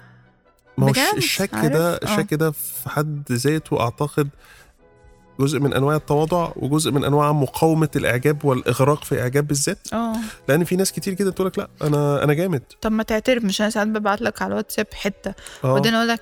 ما 0.78 0.88
هو؟ 0.88 0.94
الشك؟ 1.18 1.56
ده 1.56 1.94
آه. 1.96 2.00
الشك 2.04 2.34
ده 2.34 2.52
في 2.52 2.90
حد 2.90 3.32
ذاته 3.32 3.82
أعتقد 3.82 4.30
جزء 5.42 5.60
من 5.60 5.74
أنواع 5.74 5.96
التواضع 5.96 6.50
وجزء 6.56 6.92
من 6.92 7.06
أنواع 7.06 7.32
مقاومة 7.32 7.90
الإعجاب 7.96 8.46
والإغراق 8.46 9.04
في 9.04 9.22
إعجاب 9.22 9.52
الذات 9.52 9.88
آه. 9.94 10.14
لأن 10.48 10.64
في 10.64 10.76
ناس 10.76 10.92
كتير 10.92 11.14
كده 11.14 11.32
تقول 11.32 11.48
لك 11.48 11.60
لا 11.60 11.68
أنا 11.84 12.24
أنا 12.24 12.34
جامد. 12.34 12.62
طب 12.82 12.92
ما 12.92 13.04
تعترف 13.04 13.44
مش 13.44 13.62
أنا 13.62 13.70
ساعات 13.70 13.88
ببعت 13.88 14.22
لك 14.22 14.42
على 14.42 14.52
الواتساب 14.52 14.88
حتة 14.94 15.34
آه. 15.64 15.72
وبعدين 15.72 15.96
أقول 15.96 16.08
لك 16.08 16.22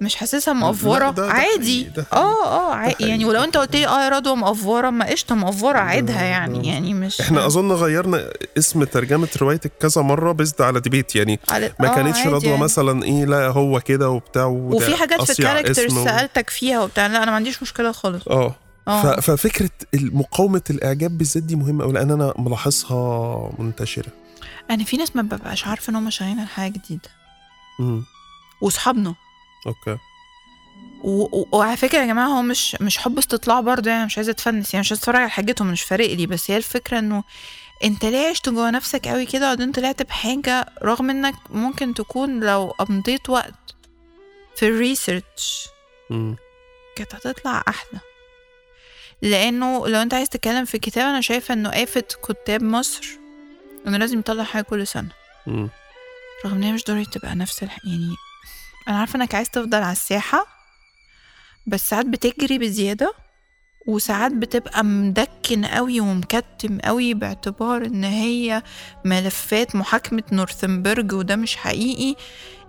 مش 0.00 0.14
حاسسها 0.16 0.54
مقفورة؟ 0.54 1.04
لا، 1.04 1.10
ده- 1.10 1.26
ده 1.26 1.32
عادي. 1.32 1.90
آه 2.12 2.46
آه. 2.46 2.94
يعني 3.00 3.24
ولو 3.24 3.44
أنت 3.44 3.56
قلت 3.56 3.76
لي 3.76 3.86
آه 3.86 4.04
يا 4.04 4.08
رضوى 4.08 4.36
مقفورة 4.36 4.90
ما 4.90 5.04
قشطة 5.10 5.34
مقفورة 5.34 5.78
عيدها 5.78 6.16
ده- 6.16 6.22
يعني 6.24 6.68
يعني 6.68 6.94
مش 6.94 7.20
إحنا 7.20 7.46
أظن 7.46 7.72
غيرنا 7.72 8.30
اسم 8.58 8.84
ترجمة 8.84 9.28
روايتك 9.42 9.72
كذا 9.80 10.02
مرة 10.02 10.32
بس 10.32 10.60
على 10.60 10.80
debate 10.80 11.16
يعني 11.16 11.40
على- 11.50 11.70
ما 11.80 11.92
آه، 11.92 11.94
كانتش 11.94 12.26
رضوى 12.26 12.50
يعني. 12.50 12.62
مثلا 12.62 13.04
إيه 13.04 13.24
لا 13.24 13.46
هو 13.46 13.80
كده 13.80 14.10
وبتاع 14.10 14.44
وفي 14.44 14.96
حاجات 14.96 15.22
في 15.22 15.30
ال 15.38 15.43
characters 15.43 15.94
سألتك 16.04 16.50
فيها 16.50 16.82
وبتاع 16.82 17.06
لا 17.06 17.16
أنا 17.22 17.26
ما 17.30 17.36
عنديش 17.36 17.62
مشكلة 17.62 17.92
خالص. 17.92 18.28
آه. 18.28 18.54
آه. 18.88 19.20
ففكرة 19.20 19.70
مقاومة 19.94 20.62
الإعجاب 20.70 21.18
بالذات 21.18 21.42
دي 21.42 21.56
مهمة 21.56 21.84
قوي 21.84 21.92
لأن 21.92 22.10
أنا 22.10 22.34
ملاحظها 22.38 23.50
منتشرة. 23.58 24.12
أنا 24.70 24.84
في 24.84 24.96
ناس 24.96 25.16
ما 25.16 25.22
ببقاش 25.22 25.66
عارفة 25.66 25.90
إن 25.90 25.96
هم 25.96 26.10
شغالين 26.10 26.38
على 26.38 26.48
حاجة 26.48 26.72
جديدة. 26.72 27.08
امم 27.80 28.04
واصحابنا 28.60 29.14
okay. 29.66 29.98
وعلى 31.52 31.76
فكرة 31.76 31.98
يا 31.98 32.06
جماعة 32.06 32.26
هو 32.26 32.42
مش 32.42 32.76
مش 32.80 32.98
حب 32.98 33.18
استطلاع 33.18 33.60
برضه 33.60 33.90
يعني 33.90 34.06
مش 34.06 34.18
عايزة 34.18 34.30
أتفنس 34.30 34.74
يعني 34.74 34.80
مش 34.80 34.92
عايزة 34.92 35.00
أتفرج 35.00 35.16
على 35.16 35.30
حاجتهم 35.30 35.66
مش 35.72 35.82
فارق 35.82 36.14
لي. 36.14 36.26
بس 36.26 36.50
هي 36.50 36.56
الفكرة 36.56 36.98
إنه 36.98 37.24
أنت 37.84 38.04
ليه 38.04 38.28
عشت 38.28 38.48
جوه 38.48 38.70
نفسك 38.70 39.08
قوي 39.08 39.26
كده 39.26 39.46
وبعدين 39.46 39.72
طلعت 39.72 40.02
بحاجة 40.02 40.66
رغم 40.82 41.10
إنك 41.10 41.34
ممكن 41.50 41.94
تكون 41.94 42.40
لو 42.44 42.74
قضيت 42.78 43.30
وقت 43.30 43.74
في 44.56 44.68
الريسيرش 44.68 45.68
كانت 46.96 47.14
هتطلع 47.14 47.62
أحلى. 47.68 48.00
لأنه 49.22 49.88
لو 49.88 50.02
أنت 50.02 50.14
عايز 50.14 50.28
تتكلم 50.28 50.64
في 50.64 50.78
كتاب 50.78 51.06
أنا 51.08 51.20
شايفة 51.20 51.54
إنه 51.54 51.68
آفة 51.68 52.04
كتاب 52.28 52.62
مصر 52.62 53.06
إنه 53.86 53.96
لازم 53.98 54.18
يطلع 54.18 54.44
حاجة 54.44 54.62
كل 54.62 54.86
سنة. 54.86 55.08
امم 55.48 55.68
رغم 56.44 56.54
إن 56.56 56.62
هي 56.62 56.72
مش 56.72 56.84
ضروري 56.84 57.04
تبقى 57.04 57.34
نفس 57.34 57.62
الح... 57.62 57.78
يعني 57.84 58.14
أنا 58.88 58.98
عارفة 58.98 59.16
إنك 59.16 59.34
عايز 59.34 59.50
تفضل 59.50 59.82
على 59.82 59.92
الساحه 59.92 60.46
بس 61.66 61.88
ساعات 61.88 62.06
بتجري 62.06 62.58
بزيادة 62.58 63.12
وساعات 63.88 64.32
بتبقى 64.32 64.84
مدكن 64.84 65.64
قوي 65.64 66.00
ومكتم 66.00 66.78
قوي 66.78 67.14
باعتبار 67.14 67.84
إن 67.86 68.04
هي 68.04 68.62
ملفات 69.04 69.76
محاكمة 69.76 70.22
نورنبرج 70.32 71.12
وده 71.12 71.36
مش 71.36 71.56
حقيقي. 71.56 72.16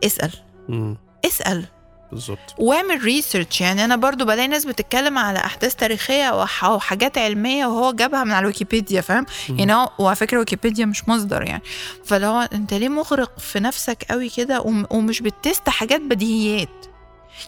اسأل. 0.05 0.31
امم 0.69 0.97
اسأل. 1.25 1.65
بالظبط. 2.11 2.55
وأعمل 2.57 3.03
research 3.03 3.62
يعني 3.61 3.85
أنا 3.85 3.95
برضو 3.95 4.25
بلاقي 4.25 4.47
ناس 4.47 4.65
بتتكلم 4.65 5.17
على 5.17 5.39
أحداث 5.39 5.75
تاريخية 5.75 6.23
أو 6.63 6.79
حاجات 6.79 7.17
علمية 7.17 7.65
وهو 7.65 7.91
جابها 7.91 8.23
من 8.23 8.31
على 8.31 8.39
الويكيبيديا 8.39 9.01
فاهم؟ 9.01 9.25
يعني 9.49 9.73
هو 9.73 9.89
وعلى 9.99 10.15
فكرة 10.15 10.37
ويكيبيديا 10.39 10.85
مش 10.85 11.09
مصدر 11.09 11.41
يعني. 11.43 11.63
فلو 12.05 12.29
هو 12.29 12.49
أنت 12.53 12.73
ليه 12.73 12.89
مغرق 12.89 13.39
في 13.39 13.59
نفسك 13.59 14.03
قوي 14.09 14.29
كده 14.29 14.61
وم- 14.61 14.85
ومش 14.89 15.21
بت 15.21 15.38
test 15.38 15.69
حاجات 15.69 16.01
بديهيات؟ 16.01 16.69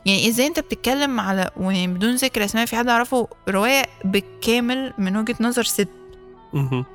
يعني 0.05 0.27
إزاي 0.29 0.47
أنت 0.47 0.59
بتتكلم 0.59 1.19
على 1.19 1.51
بدون 1.57 2.15
ذكر 2.15 2.45
أسماء 2.45 2.65
في 2.65 2.75
حد 2.75 2.87
اعرفه 2.87 3.27
رواية 3.49 3.83
بالكامل 4.05 4.93
من 4.97 5.17
وجهة 5.17 5.35
نظر 5.39 5.63
ست. 5.63 5.87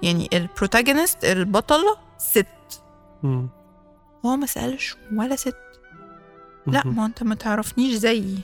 يعني 0.03 0.29
ال 0.33 0.40
protagonist 0.40 1.25
البطلة 1.25 1.97
ست. 2.19 2.47
مم. 3.23 3.49
هو 4.27 4.37
ما 4.37 4.47
سألش 4.47 4.97
ولا 5.17 5.37
ست. 5.37 5.57
لا. 6.67 6.83
ما 6.87 7.07
انت 7.07 7.23
ما 7.23 7.35
تعرفنيش 7.35 7.95
زيي. 7.95 8.39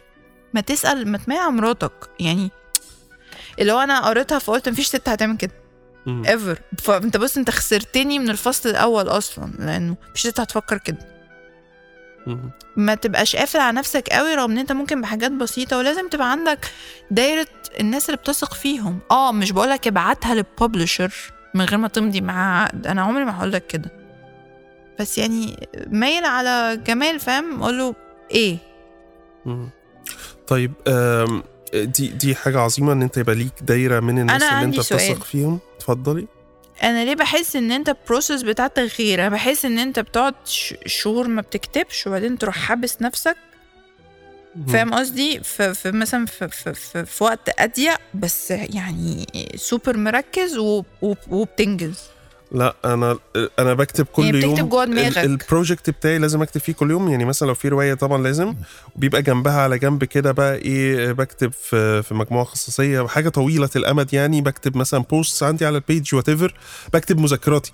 ما 0.55 0.61
تسأل 0.61 1.09
ما 1.09 1.19
تسمع 1.19 1.51
مراتك. 1.51 1.93
يعني 2.21 2.51
اللي 3.59 3.73
هو 3.73 3.81
أنا 3.81 4.01
قريتها 4.07 4.39
فقلت 4.39 4.69
مفيش 4.69 4.87
ست 4.87 5.09
هتعمل 5.09 5.37
كده. 5.37 5.53
ever 6.07 6.59
فانت 6.79 7.17
بص 7.17 7.37
انت 7.37 7.51
خسرتني 7.51 8.19
من 8.19 8.31
الفصل 8.31 8.69
الأول 8.69 9.09
أصلا 9.09 9.53
لأنه 9.59 9.97
مفيش 10.11 10.27
ست 10.27 10.41
هتفكر 10.41 10.79
كده. 10.79 10.99
ما 12.77 12.95
تبقاش 12.95 13.37
قافل 13.37 13.59
على 13.59 13.77
نفسك 13.77 14.09
قوي 14.09 14.35
رغم 14.35 14.51
إن 14.51 14.59
انت 14.59 14.73
ممكن 14.73 15.01
بحاجات 15.01 15.31
بسيطة 15.33 15.79
ولازم 15.79 16.09
تبقى 16.09 16.31
عندك 16.31 16.71
دايرة 17.11 17.47
الناس 17.81 18.07
اللي 18.07 18.17
بتثق 18.17 18.55
فيهم. 18.55 18.99
آه 19.11 19.33
مش 19.33 19.53
بقولك 19.53 19.87
ابعتها 19.87 20.35
لل 20.35 20.49
publisher 20.49 21.15
من 21.55 21.65
غير 21.65 21.79
ما 21.79 21.89
تمضي 21.89 22.21
معاه 22.21 22.63
عقد. 22.65 22.87
أنا 22.87 23.03
عمري 23.03 23.25
ما 23.25 23.39
هقولك 23.39 23.67
كده. 23.67 23.91
بس 25.01 25.19
يعني 25.19 25.69
مايل 25.87 26.25
على 26.25 26.81
جمال 26.87 27.21
فاهم؟ 27.21 27.63
قول 27.63 27.79
له 27.79 27.95
إيه. 28.31 28.57
مم. 29.47 29.69
طيب 30.47 30.73
دي 31.75 32.09
دي 32.09 32.35
حاجة 32.35 32.61
عظيمة 32.61 32.93
إن 32.93 33.03
أنت 33.03 33.17
يبقى 33.17 33.35
ليك 33.35 33.53
دايرة 33.63 34.01
من 34.01 34.19
الناس 34.19 34.43
أنا 34.43 34.63
اللي 34.63 34.65
أنت. 34.65 34.93
بتثق 34.93 35.25
فيهم. 35.25 35.59
اتفضلي. 35.77 36.27
أنا 36.83 37.05
ليه 37.05 37.15
بحس 37.15 37.57
إن 37.57 37.73
أنت 37.73 37.89
ال 37.89 37.96
process 37.96 38.43
بتاعتك 38.43 38.91
غير 38.99 39.21
أنا 39.21 39.29
بحس 39.29 39.65
إن 39.65 39.79
أنت 39.79 39.99
بتقعد 39.99 40.35
شهور 40.87 41.29
ما 41.29 41.43
بتكتبش 41.43 42.07
وبعدين 42.07 42.39
تروح 42.39 42.59
حابس 42.59 43.03
نفسك. 43.03 43.37
فاهم 44.69 44.95
قصدي؟ 44.95 45.41
في, 45.41 45.75
مثلا 45.85 46.27
في, 46.27 46.49
في, 46.49 46.75
في, 46.75 47.05
في 47.07 47.25
وقت 47.25 47.61
أضيق 47.61 47.99
بس 48.15 48.51
يعني 48.51 49.27
سوبر 49.57 49.97
مركز 49.97 50.59
وبتنجز. 51.31 52.01
لا 52.53 52.75
أنا 52.85 53.19
أنا 53.59 53.75
بكتب 53.75 54.05
كل 54.07 54.25
يعني 54.25 54.41
يوم 54.43 54.69
جوه 54.69 54.85
دماغك. 54.85 55.19
ال- 55.19 55.25
ال 55.25 55.33
project 55.33 55.91
بتاعي 55.91 56.19
لازم 56.19 56.43
أكتب 56.43 56.61
فيه 56.61 56.73
كل 56.73 56.91
يوم 56.91 57.09
يعني 57.09 57.25
مثلا 57.25 57.49
لو 57.49 57.55
في 57.55 57.69
رواية 57.69 57.95
طبعا 57.95 58.23
لازم 58.23 58.55
وبيبقى 58.97 59.23
جنبها 59.23 59.61
على 59.61 59.79
جنب 59.79 60.05
كده 60.05 60.33
بقى 60.33 60.55
إيه 60.57 61.13
بكتب 61.13 61.53
في 61.53 62.03
في 62.03 62.15
مجموعة 62.15 62.45
خصوصية 62.45 63.07
حاجة 63.07 63.29
طويلة 63.29 63.71
الأمد 63.77 64.15
يعني 64.15 64.41
بكتب 64.41 64.77
مثلا 64.77 65.01
post 65.01 65.43
عندي 65.43 65.67
على 65.67 65.77
ال 65.77 65.85
page 65.85 66.15
و 66.15 66.23
ات 66.23 66.31
بكتب 66.93 67.19
مذكراتي 67.19 67.73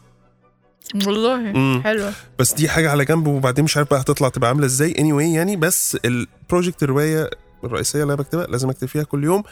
والله 1.07 1.37
مم. 1.37 1.81
حلوة 1.85 2.13
بس 2.39 2.55
دي 2.55 2.69
حاجة 2.69 2.91
على 2.91 3.05
جنب 3.05 3.27
وبعدين 3.27 3.65
مش 3.65 3.77
عارف 3.77 3.91
بقى 3.91 4.01
هتطلع 4.01 4.29
تبقى 4.29 4.49
عاملة 4.49 4.67
إزاي 4.67 4.95
anyway 4.99 5.35
يعني 5.37 5.57
بس 5.57 5.97
ال 6.05 6.14
project 6.15 6.83
الرواية 6.83 7.31
الرئيسية 7.65 8.03
اللي 8.03 8.13
أنا 8.15 8.23
بكتبها 8.23 8.47
لازم 8.47 8.71
أكتب 8.71 8.89
فيها 8.89 9.03
كل 9.03 9.25
يوم 9.25 9.43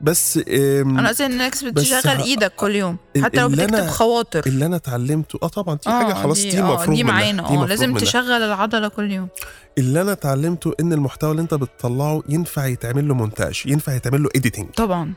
بس 0.00 0.38
أنا 0.48 1.08
قصدي 1.08 1.26
إنك 1.26 1.64
بتشغل 1.64 2.20
إيدك 2.22 2.52
كل 2.56 2.74
يوم 2.74 2.96
حتى 3.22 3.40
لو 3.40 3.48
بتكتب 3.48 3.86
خواطر. 3.86 4.42
اللي 4.46 4.66
أنا 4.66 4.76
اتعلمته 4.76 5.38
آه 5.42 5.46
طبعا 5.48 5.74
دي 5.74 5.90
حاجة 5.90 6.14
خلاص 6.14 6.42
دي, 6.42 6.58
آه، 6.60 6.62
مفروغ 6.74 6.96
دي 6.96 7.02
منها 7.04 7.14
معانا. 7.14 7.48
آه 7.62 7.66
لازم 7.66 7.88
منها. 7.88 8.00
تشغل 8.00 8.42
العضلة 8.42 8.88
كل 8.88 9.10
يوم. 9.12 9.28
اللي 9.78 10.00
أنا 10.00 10.12
اتعلمته 10.12 10.74
إن 10.80 10.92
المحتوى 10.92 11.30
اللي 11.30 11.42
أنت 11.42 11.54
بتطلعه 11.54 12.22
ينفع 12.28 12.66
يتعمل 12.66 13.08
له 13.08 13.14
مونتاج 13.14 13.62
ينفع 13.66 13.92
يتعمل 13.94 14.22
له 14.22 14.28
editing 14.36 14.70
طبعا. 14.70 15.12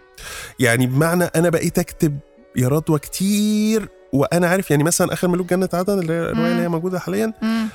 يعني 0.60 0.88
بمعنى 0.88 1.24
أنا 1.24 1.50
بقيت 1.50 1.80
أكتب 1.80 2.20
يا 2.56 2.68
رضوى 2.68 3.00
كتير 3.00 3.90
وأنا 4.14 4.48
عارف 4.48 4.72
يعني 4.72 4.84
مثلا 4.84 5.14
آخر 5.14 5.28
ملوك 5.28 5.50
جنة 5.50 5.70
عدن 5.74 6.00
اللي 6.00 6.14
هي 6.14 6.20
الرواية 6.20 6.52
اللي 6.52 6.62
هي 6.64 6.68
موجودة 6.68 7.00
حاليا 7.00 7.34
مم. 7.42 7.68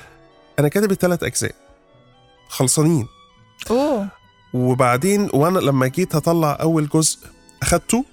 أنا 0.59 0.67
كاتب 0.67 0.91
الثلاث 0.91 1.23
أجزاء 1.23 1.51
خلصانين. 2.49 3.07
أوه. 3.71 4.07
وبعدين 4.55 5.29
وأنا 5.33 5.59
لما 5.59 5.87
جيت 5.87 6.15
هطلع 6.15 6.57
اول 6.61 6.89
جزء 6.89 7.17
اخدته. 7.61 8.05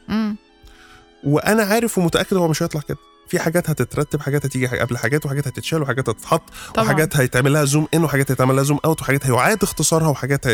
وأنا 1.24 1.62
عارف 1.62 1.98
ومتأكد 1.98 2.36
هو 2.36 2.48
مش 2.48 2.62
هيطلع 2.62 2.80
كده. 2.80 2.98
في 3.28 3.38
حاجات 3.38 3.70
هتترتب 3.70 4.20
حاجات 4.20 4.46
هتيجي 4.46 4.66
قبل 4.66 4.98
حاجات 4.98 5.26
وحاجات 5.26 5.48
هتتشال 5.48 5.82
وحاجات 5.82 6.08
هتتحط 6.08 6.42
طبعا. 6.74 6.84
وحاجات 6.86 7.16
هيتعمل 7.16 7.52
لها 7.52 7.64
zoom 7.64 7.88
in 7.94 8.04
وحاجات 8.04 8.30
هيتعمل 8.30 8.56
لها 8.56 8.64
zoom 8.64 8.78
out 8.84 9.00
وحاجات 9.00 9.26
هيعاد 9.26 9.62
اختصارها 9.62 10.08
وحاجات. 10.08 10.46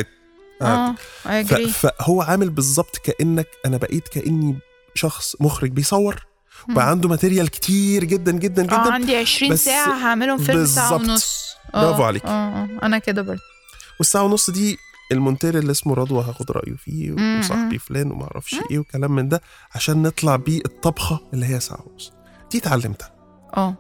آه 0.63 0.95
ف... 1.23 1.29
اجري 1.29 1.69
فهو 1.69 2.23
عامل 2.23 2.51
بالظبط 2.51 2.97
كأنك 2.97 3.47
أنا 3.67 3.77
بقيت 3.77 4.09
كأني 4.09 4.59
شخص 4.95 5.37
مخرج 5.41 5.71
بيصور. 5.71 6.27
وبقى 6.71 6.91
عنده 6.91 7.09
material 7.09 7.49
كتير 7.49 8.05
جدا 8.05 8.33
جدا 8.33 8.63
جدا. 8.63 8.77
آه 8.77 8.93
عندي 8.93 9.17
20 9.17 9.53
بس 9.53 9.65
ساعة 9.65 9.93
هعملهم 9.93 10.39
فيلم 10.39 10.67
ساعة. 10.67 10.95
ونص. 10.95 11.49
برافو 11.75 12.03
آه، 12.03 12.07
عليك. 12.07 12.25
آه 12.25 12.29
آه 12.29 12.69
أنا 12.83 12.99
كده 12.99 13.23
برضه. 13.23 13.41
والساعة 13.99 14.23
ونص 14.23 14.51
دي 14.51 14.79
المونتير 15.13 15.59
اللي 15.59 15.71
اسمه 15.71 15.95
رضوى 15.95 16.25
هاخد 16.25 16.51
رأيه 16.51 16.75
فيه. 16.77 17.13
وصاحبي 17.39 17.79
فلان 17.79 18.11
وما 18.11 18.25
أعرفش 18.25 18.55
إيه 18.71 18.79
وكلام 18.79 19.15
من 19.15 19.29
ده 19.29 19.41
عشان 19.75 20.03
نطلع 20.03 20.37
بيه 20.37 20.61
الطبخة 20.67 21.21
اللي 21.35 21.47
هي 21.47 21.61
ساعة 21.61 21.85
ونص. 21.93 22.13
دي 22.53 22.59
اتعلمتها. 22.59 23.11
آه. 23.57 23.75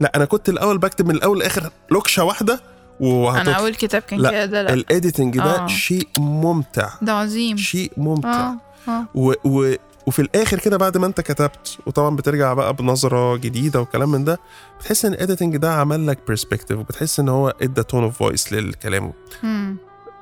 لا 0.00 0.12
أنا 0.16 0.24
كنت 0.24 0.48
الأول 0.48 0.78
بكتب 0.78 1.06
من 1.08 1.14
الأول 1.14 1.38
لآخر 1.38 1.70
لوكشة 1.90 2.24
واحدة 2.24 2.54
أنا 2.54 3.08
وهتطلع 3.08 3.58
أول 3.58 3.74
كتاب 3.74 4.02
كان 4.02 4.20
لا، 4.20 4.30
كده 4.46 4.62
لأ. 4.62 4.72
ال 4.74 4.82
editing 4.82 5.38
ده 5.38 5.64
آه. 5.64 5.66
شيء 5.66 6.08
ممتع. 6.18 6.88
ده 7.02 7.12
عظيم. 7.12 7.56
شيء 7.56 7.92
ممتع. 7.96 8.28
آه 8.48 8.56
آه. 8.88 9.04
و 9.14 9.32
و 9.44 9.74
وفي 10.06 10.22
الآخر 10.22 10.58
كده 10.58 10.76
بعد 10.76 10.96
ما 10.96 11.06
أنت 11.06 11.20
كتبت 11.20 11.78
وطبعا 11.86 12.16
بترجع 12.16 12.54
بقى 12.54 12.74
بنظرة 12.74 13.36
جديدة 13.36 13.80
وكلام 13.80 14.10
من 14.10 14.24
ده 14.24 14.38
بتحس 14.80 15.04
إن 15.04 15.12
ال 15.12 15.17
editing 15.17 15.56
ده 15.56 15.72
عمل 15.74 16.06
لك 16.06 16.18
perspective 16.28 16.78
وبتحس 16.78 17.20
إن 17.20 17.28
هو 17.28 17.54
إدى 17.62 17.82
tone 17.82 18.02
of 18.02 18.18
voice 18.18 18.52
للكلام. 18.52 19.12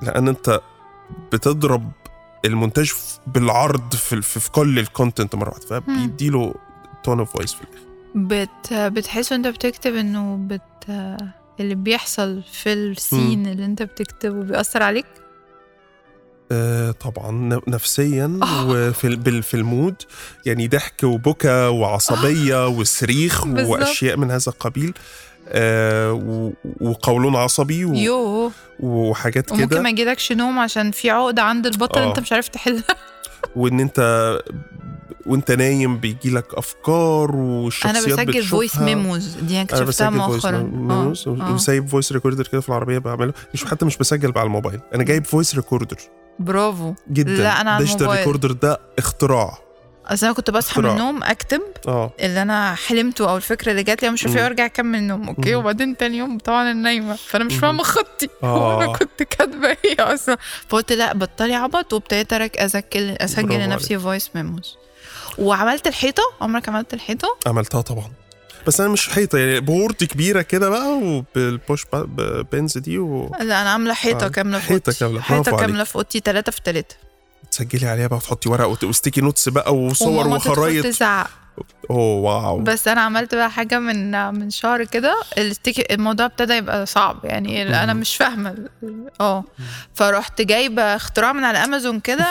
لأن 0.02 0.28
انت 0.28 0.60
بتضرب 1.32 1.92
المونتاج 2.44 2.92
بالعرض 3.26 3.94
في, 3.94 4.22
في, 4.22 4.40
في 4.40 4.50
كل 4.50 4.78
ال 4.78 4.85
content 4.85 5.34
مرة 5.34 5.48
واحدة 5.48 5.80
فبيديله 5.80 6.54
tone 7.04 7.18
of 7.18 7.32
voice 7.32 7.54
في 7.54 7.60
الآخر. 7.62 7.88
بت 8.14 8.72
بتحس 8.72 9.32
وانت 9.32 9.46
بتكتب 9.46 9.94
انه 9.94 10.36
بت 10.36 10.62
اللي 11.60 11.74
بيحصل 11.74 12.42
في 12.52 12.72
ال 12.72 12.85
scene 12.85 13.46
اللي 13.46 13.64
انت 13.64 13.82
بتكتبه 13.82 14.42
بيأثر 14.42 14.82
عليك؟ 14.82 15.06
آه 16.52 16.90
طبعا. 16.90 17.60
نفسيا 17.68 18.38
آه. 18.42 18.68
وفي 18.68 19.42
في 19.42 19.54
ال 19.54 19.61
mood. 19.61 19.94
يعني 20.46 20.68
ضحك 20.68 21.04
وبكى 21.04 21.66
وعصبية 21.66 22.68
وصريخ 22.68 23.44
بالظبط. 23.46 23.70
وأشياء 23.70 24.16
من 24.16 24.30
هذا 24.30 24.52
القبيل. 24.52 24.94
آه 25.48 26.12
وقولون 26.80 27.36
عصبي 27.36 27.84
و- 27.84 27.94
يوه. 27.94 28.50
وحاجات 28.80 29.52
وممكن 29.52 29.66
كده 29.68 29.80
ما 29.82 29.88
يجيلكش 29.90 30.32
نوم 30.32 30.58
عشان 30.58 30.90
في 30.90 31.10
عقدة 31.10 31.42
عند 31.42 31.66
البطل 31.66 32.00
آه. 32.00 32.08
انت 32.08 32.20
مش 32.20 32.32
عارف 32.32 32.48
تحلها. 32.48 32.84
وإن 33.56 33.80
أنت 33.80 33.98
وأنت 35.26 35.50
نايم 35.50 35.96
بيجي 35.98 36.30
لك 36.30 36.54
أفكار 36.54 37.30
أنا 37.34 37.42
والشخصيات 37.42 38.04
بسجل 38.28 38.42
voice. 38.42 38.78
memos 38.78 39.26
دي 39.28 39.36
أنا 39.40 39.52
أنا 39.54 39.62
اكتشفتها 39.62 40.10
مؤخرا. 40.10 40.70
وسايب 41.52 41.88
voice 41.88 42.12
recorder 42.12 42.46
كده 42.46 42.60
في 42.60 42.68
العربية 42.68 42.98
بعمله. 42.98 43.32
مش 43.54 43.64
حتى 43.64 43.84
مش 43.84 43.96
بسجل 43.96 44.32
على 44.36 44.46
الموبايل. 44.46 44.80
أنا 44.94 45.04
جايب 45.04 45.26
voice 45.26 45.54
recorder 45.54 45.96
برافو. 46.38 46.94
جدا. 47.10 47.32
لا، 47.42 47.60
أنا 47.60 47.70
على 47.70 47.84
الموبايل. 47.84 48.18
recorder 48.18 48.52
ده 48.52 48.80
اختراع. 48.98 49.58
أصل 50.08 50.26
أنا 50.26 50.34
كنت 50.34 50.50
بصحى 50.50 50.80
من. 50.80 50.90
النوم 50.90 51.22
اكتب 51.22 51.62
آه 51.88 52.10
اللي 52.20 52.42
أنا 52.42 52.74
حلمته 52.74 53.30
أو 53.30 53.36
الفكرة 53.36 53.70
اللي 53.70 53.82
جات 53.82 54.02
لي 54.02 54.10
مش 54.10 54.24
عارفه 54.24 54.40
مم. 54.40 54.46
أرجع 54.46 54.66
أكمل 54.66 55.02
نوم 55.02 55.28
okay 55.28 55.52
مم. 55.52 55.58
وبعدين 55.58 55.96
تاني 55.96 56.18
يوم 56.18 56.38
طبعا 56.38 56.62
أنا 56.62 56.72
نايمه 56.72 57.16
فأنا 57.16 57.44
مش. 57.44 57.54
فاهمة 57.54 57.82
خطي 57.82 58.28
آه. 58.42 58.76
وأنا 58.78 58.92
كنت 58.92 59.22
كاتبة 59.22 59.76
إيه 59.84 60.14
أصلا 60.14 60.38
فقلت 60.68 60.92
لا 60.92 61.14
بطلي 61.14 61.54
عبط 61.54 61.92
وابتديت 61.92 62.32
أسجل 62.32 63.16
اسجل 63.20 63.58
لنفسي 63.60 63.98
voice 63.98 64.30
memos 64.34 64.76
وعملت 65.38 65.86
الحيطة 65.86 66.22
عمرك 66.40 66.68
عملت 66.68 66.94
الحيطة 66.94 67.36
عملتها 67.46 67.80
طبعا 67.80 68.10
بس 68.66 68.80
أنا 68.80 68.88
مش 68.90 69.08
حيطة 69.08 69.38
يعني 69.38 69.60
board 69.60 70.04
كبيرة 70.04 70.42
كده 70.42 70.68
بقى 70.68 70.88
وبال 70.88 71.30
push 71.30 71.86
pins 72.52 72.78
دي 72.78 72.98
و... 72.98 73.34
لا 73.40 73.62
أنا 73.62 73.70
عاملة 73.70 73.94
حيطة 73.94 74.26
آه. 74.26 74.28
كاملة. 74.28 74.60
كاملة، 74.68 74.82
برافو 75.10 75.20
حيطه. 75.20 75.56
كاملة 75.56 75.84
في 75.84 75.96
أوضتي 75.96 76.20
ثلاثة 76.24 76.52
في 76.52 76.60
ثلاثة 76.64 76.96
تسجلي 77.50 77.86
عليها 77.86 78.06
بقى 78.06 78.16
وتحطي 78.16 78.48
ورق 78.48 78.84
و 78.84 78.89
sticky 78.89 79.20
notes 79.20 79.48
بقى 79.48 79.74
وصور 79.76 80.28
وخرايط. 80.28 80.84
تزعق. 80.84 81.30
oh 81.90 82.44
wow. 82.44 82.58
بس 82.60 82.88
أنا 82.88 83.00
عملت 83.00 83.34
بقى 83.34 83.50
حاجة 83.50 83.78
من 83.78 84.10
من 84.34 84.50
شهر 84.50 84.84
كده 84.84 85.14
الموضوع 85.90 86.26
ابتدى 86.26 86.54
يبقى 86.54 86.86
صعب 86.86 87.24
يعني 87.24 87.82
أنا. 87.82 87.92
مش 87.92 88.16
فاهمة. 88.16 88.54
آه 89.20 89.44
فرحت 89.94 90.42
جايبة 90.42 90.82
اختراع 90.82 91.32
من 91.32 91.44
على 91.44 91.58
أمازون 91.58 92.00
كده 92.00 92.26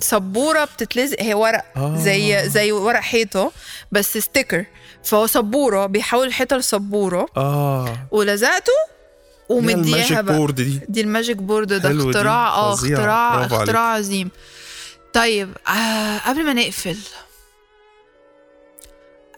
سبورة 0.00 0.64
بتتلزق 0.64 1.16
هي 1.20 1.34
ورق 1.34 1.64
آه. 1.76 1.96
زي 1.96 2.48
زي 2.48 2.72
ورق 2.72 3.00
حيطة 3.00 3.52
بس 3.92 4.18
sticker 4.18 4.64
فهو 5.04 5.26
سبورة 5.26 5.86
بيحول 5.86 6.26
الحيطه 6.26 6.56
لسبورة. 6.56 7.26
آه. 7.36 7.96
ولزقته 8.10 8.72
ومدياها 9.48 10.20
board 10.20 10.54
دي. 10.54 10.80
دي 10.88 11.00
ال 11.00 11.06
magic 11.06 11.36
board 11.36 11.72
ده 11.72 12.08
اختراع 12.08 12.48
آه 12.48 12.74
اختراع 12.74 13.30
عليك. 13.30 13.52
اختراع 13.52 13.82
عظيم. 13.94 14.30
طيب 15.12 15.48
آه 15.68 16.18
قبل 16.18 16.44
ما 16.44 16.52
نقفل 16.52 16.96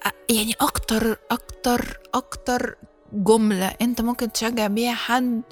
آه، 0.07 0.13
يعني 0.35 0.55
أكتر 0.61 1.17
أكتر 1.31 1.99
أكتر 2.15 2.77
جملة 3.13 3.67
أنت 3.83 4.01
ممكن 4.01 4.33
تشجع 4.33 4.67
بيها 4.67 4.95
حد 4.95 5.43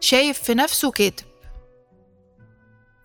شايف 0.00 0.42
في 0.42 0.54
نفسه 0.54 0.90
كاتب. 0.90 1.24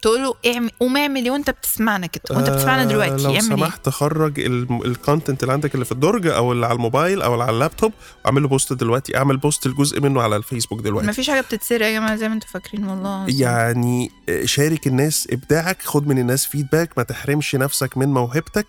تقول 0.04 0.24
له 0.24 0.34
اعمل 0.54 0.72
قوم 0.80 0.98
اعمل 0.98 1.24
إيه 1.24 1.32
وانت 1.32 1.50
بتسمعنا 1.50 2.08
كده؟ 2.08 2.24
وانت 2.36 2.50
بتسمعنا 2.50 2.86
دلوقتي 2.86 3.24
لو 3.24 3.32
إيه؟ 3.32 3.40
سمحت 3.40 3.90
خرج 3.90 4.40
ال 4.86 4.93
content 4.93 5.44
اللي 5.44 5.54
عندك 5.54 5.74
اللي 5.74 5.86
في 5.86 5.92
الدرج 5.92 6.28
أو 6.28 6.52
اللي 6.52 6.66
على 6.66 6.76
الموبايل 6.76 7.22
أو 7.22 7.34
اللي 7.34 7.44
على 7.44 7.54
اللابتوب 7.54 7.94
واعمل 8.26 8.42
له 8.42 8.48
post 8.48 8.74
دلوقتي. 8.74 9.18
اعمل 9.18 9.38
post 9.38 9.66
الجزء 9.66 10.02
منه 10.02 10.22
على 10.22 10.36
الفيسبوك 10.36 10.82
دلوقتي. 10.82 11.08
مفيش 11.08 11.30
حاجة 11.30 11.42
بتتسرق 11.42 11.86
يا 11.86 11.92
جماعة 11.92 12.16
زي 12.16 12.28
ما 12.28 12.34
أنتوا 12.34 12.50
فاكرين 12.50 12.88
والله. 12.88 13.26
يعني 13.30 14.12
شارك 14.46 14.88
الناس 14.88 15.28
إبداعك 15.32 15.82
خد 15.82 16.08
من 16.08 16.20
الناس 16.20 16.46
feedback 16.46 16.90
ما 16.98 17.04
تحرمش 17.04 17.56
نفسك 17.56 17.98
من 17.98 18.08
موهبتك. 18.08 18.68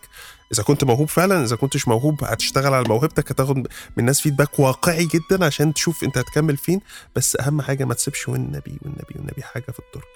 إذا 0.52 0.62
كنت 0.62 0.84
موهوب 0.84 1.08
فعلا 1.08 1.44
إذا 1.44 1.56
كنتش 1.56 1.88
موهوب 1.88 2.24
هتشتغل 2.24 2.74
على 2.74 2.88
موهبتك 2.88 3.30
هتاخد 3.30 3.56
من 3.56 3.66
الناس 3.98 4.20
feedback 4.20 4.58
واقعي 4.58 5.04
جدا 5.06 5.44
عشان 5.44 5.74
تشوف 5.74 6.04
انت 6.04 6.18
هتكمل 6.18 6.56
فين. 6.56 6.80
بس 7.16 7.36
أهم 7.40 7.62
حاجة 7.62 7.84
ما 7.84 7.94
تسيبش 7.94 8.28
والنبي 8.28 8.78
والنبي 8.82 9.14
والنبي 9.16 9.42
حاجة 9.42 9.62
في 9.72 9.78
الدرج. 9.78 10.08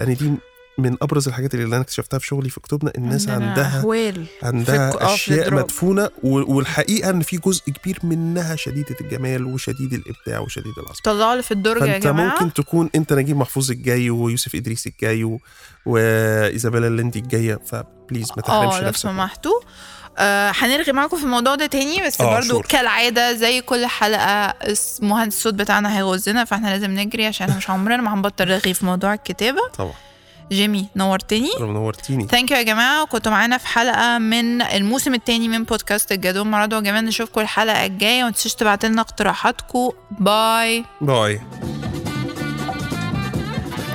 يعني 0.00 0.14
دي 0.14 0.32
من 0.78 0.96
أبرز 1.02 1.28
الحاجات 1.28 1.54
اللي 1.54 1.66
أنا 1.66 1.80
اكتشفتها 1.80 2.18
في 2.18 2.26
شغلي 2.26 2.48
في 2.50 2.60
كتبنا 2.60 2.92
الناس 2.98 3.28
عندها 3.28 3.78
أهوال 3.80 4.26
عندها 4.42 5.14
أشياء. 5.14 5.54
مدفونة 5.54 6.10
والحقيقة 6.22 7.10
إن 7.10 7.20
في 7.20 7.36
جزء 7.36 7.62
كبير 7.72 7.98
منها 8.02 8.56
شديدة 8.56 8.96
الجمال 9.00 9.44
وشديد 9.44 9.92
الإبداع 9.92 10.38
وشديد 10.38 10.72
العظمه 10.78 10.96
طلعوا 11.04 11.32
اللي 11.32 11.42
في 11.42 11.50
الدرج 11.52 11.88
يا 11.88 11.98
جماعة 11.98 12.32
ممكن 12.32 12.52
تكون 12.52 12.90
أنت 12.94 13.12
نجيب 13.12 13.36
محفوظ 13.36 13.70
الجاي 13.70 14.10
ويوسف 14.10 14.54
إدريس 14.54 14.86
الجاي. 14.86 15.38
وإيزابيلا 15.86 16.86
الليندي 16.86 17.18
الجاية 17.18 17.60
ف 17.66 17.75
please 17.75 18.30
ما 18.36 18.42
تحرمش 18.42 18.74
آه 18.74 18.80
لو 18.80 18.88
نفسك 18.88 19.06
سمحتوا 20.16 20.24
آه 20.24 20.52
هنرغي 20.56 20.92
معاكم 20.92 21.16
في 21.16 21.24
الموضوع 21.24 21.54
ده 21.54 21.66
تاني 21.66 22.06
بس 22.06 22.20
آه، 22.20 22.34
برضو 22.34 22.48
sure. 22.48 22.66
كالعادة 22.68 23.32
زي 23.32 23.60
كل 23.60 23.86
حلقة 23.86 24.54
مهندس 25.02 25.36
الصوت 25.36 25.54
بتاعنا 25.54 25.98
هيغزنا 25.98 26.44
فاحنا 26.44 26.68
لازم 26.68 26.90
نجري 26.90 27.26
عشان 27.26 27.46
إحنا 27.46 27.58
مش 27.58 27.70
عمرنا 27.70 28.02
ما 28.02 28.14
هنبطل 28.14 28.48
رغي 28.50 28.74
في 28.74 28.86
موضوع 28.86 29.14
الكتابة. 29.14 29.60
طبعا. 29.78 29.92
جيمي 30.52 30.86
نورتني 30.96 31.50
نورتيني. 31.60 32.26
ثانك 32.28 32.50
يو 32.50 32.56
يا 32.56 32.62
جماعة 32.62 33.06
كنتوا 33.06 33.32
معانا 33.32 33.58
في 33.58 33.66
حلقة 33.66 34.18
من 34.18 34.62
الموسم 34.62 35.14
الثاني 35.14 35.48
من 35.48 35.64
بودكاست 35.64 36.12
الجدول 36.12 36.46
مع 36.46 36.62
رضوى 36.64 36.82
جمال 36.82 37.04
نشوفكم 37.04 37.40
الحلقة 37.40 37.86
الجاية 37.86 38.22
وما 38.22 38.30
تنسوش 38.32 38.54
تبعتوا 38.54 38.88
لنا 38.88 39.00
اقتراحاتكم. 39.00 39.90
bye 40.10 40.84
bye 41.00 41.40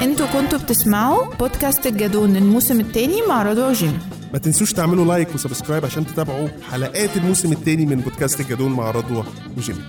أنتوا 0.02 0.28
كنتوا 0.28 0.60
بتسمعوا 0.60 1.34
بودكاست 1.36 1.88
الجدون 1.88 2.36
الموسم 2.36 2.80
الثاني 2.80 3.22
مع 3.22 3.44
رضوى 3.44 3.64
وجيمي. 3.70 4.00
ما 4.34 4.40
تنسوش 4.40 4.74
تعملوا 4.74 5.06
like 5.06 5.36
و 5.36 5.41
subscribe 5.41 5.86
عشان 5.86 6.06
تتابعوا 6.06 6.48
حلقات 6.72 7.18
الموسم 7.18 7.52
الثاني 7.52 7.86
من 7.86 7.96
بودكاست 7.96 8.40
الجدول 8.40 8.72
مع 8.72 8.92
رضوى 8.92 9.24
وجيمي. 9.58 9.80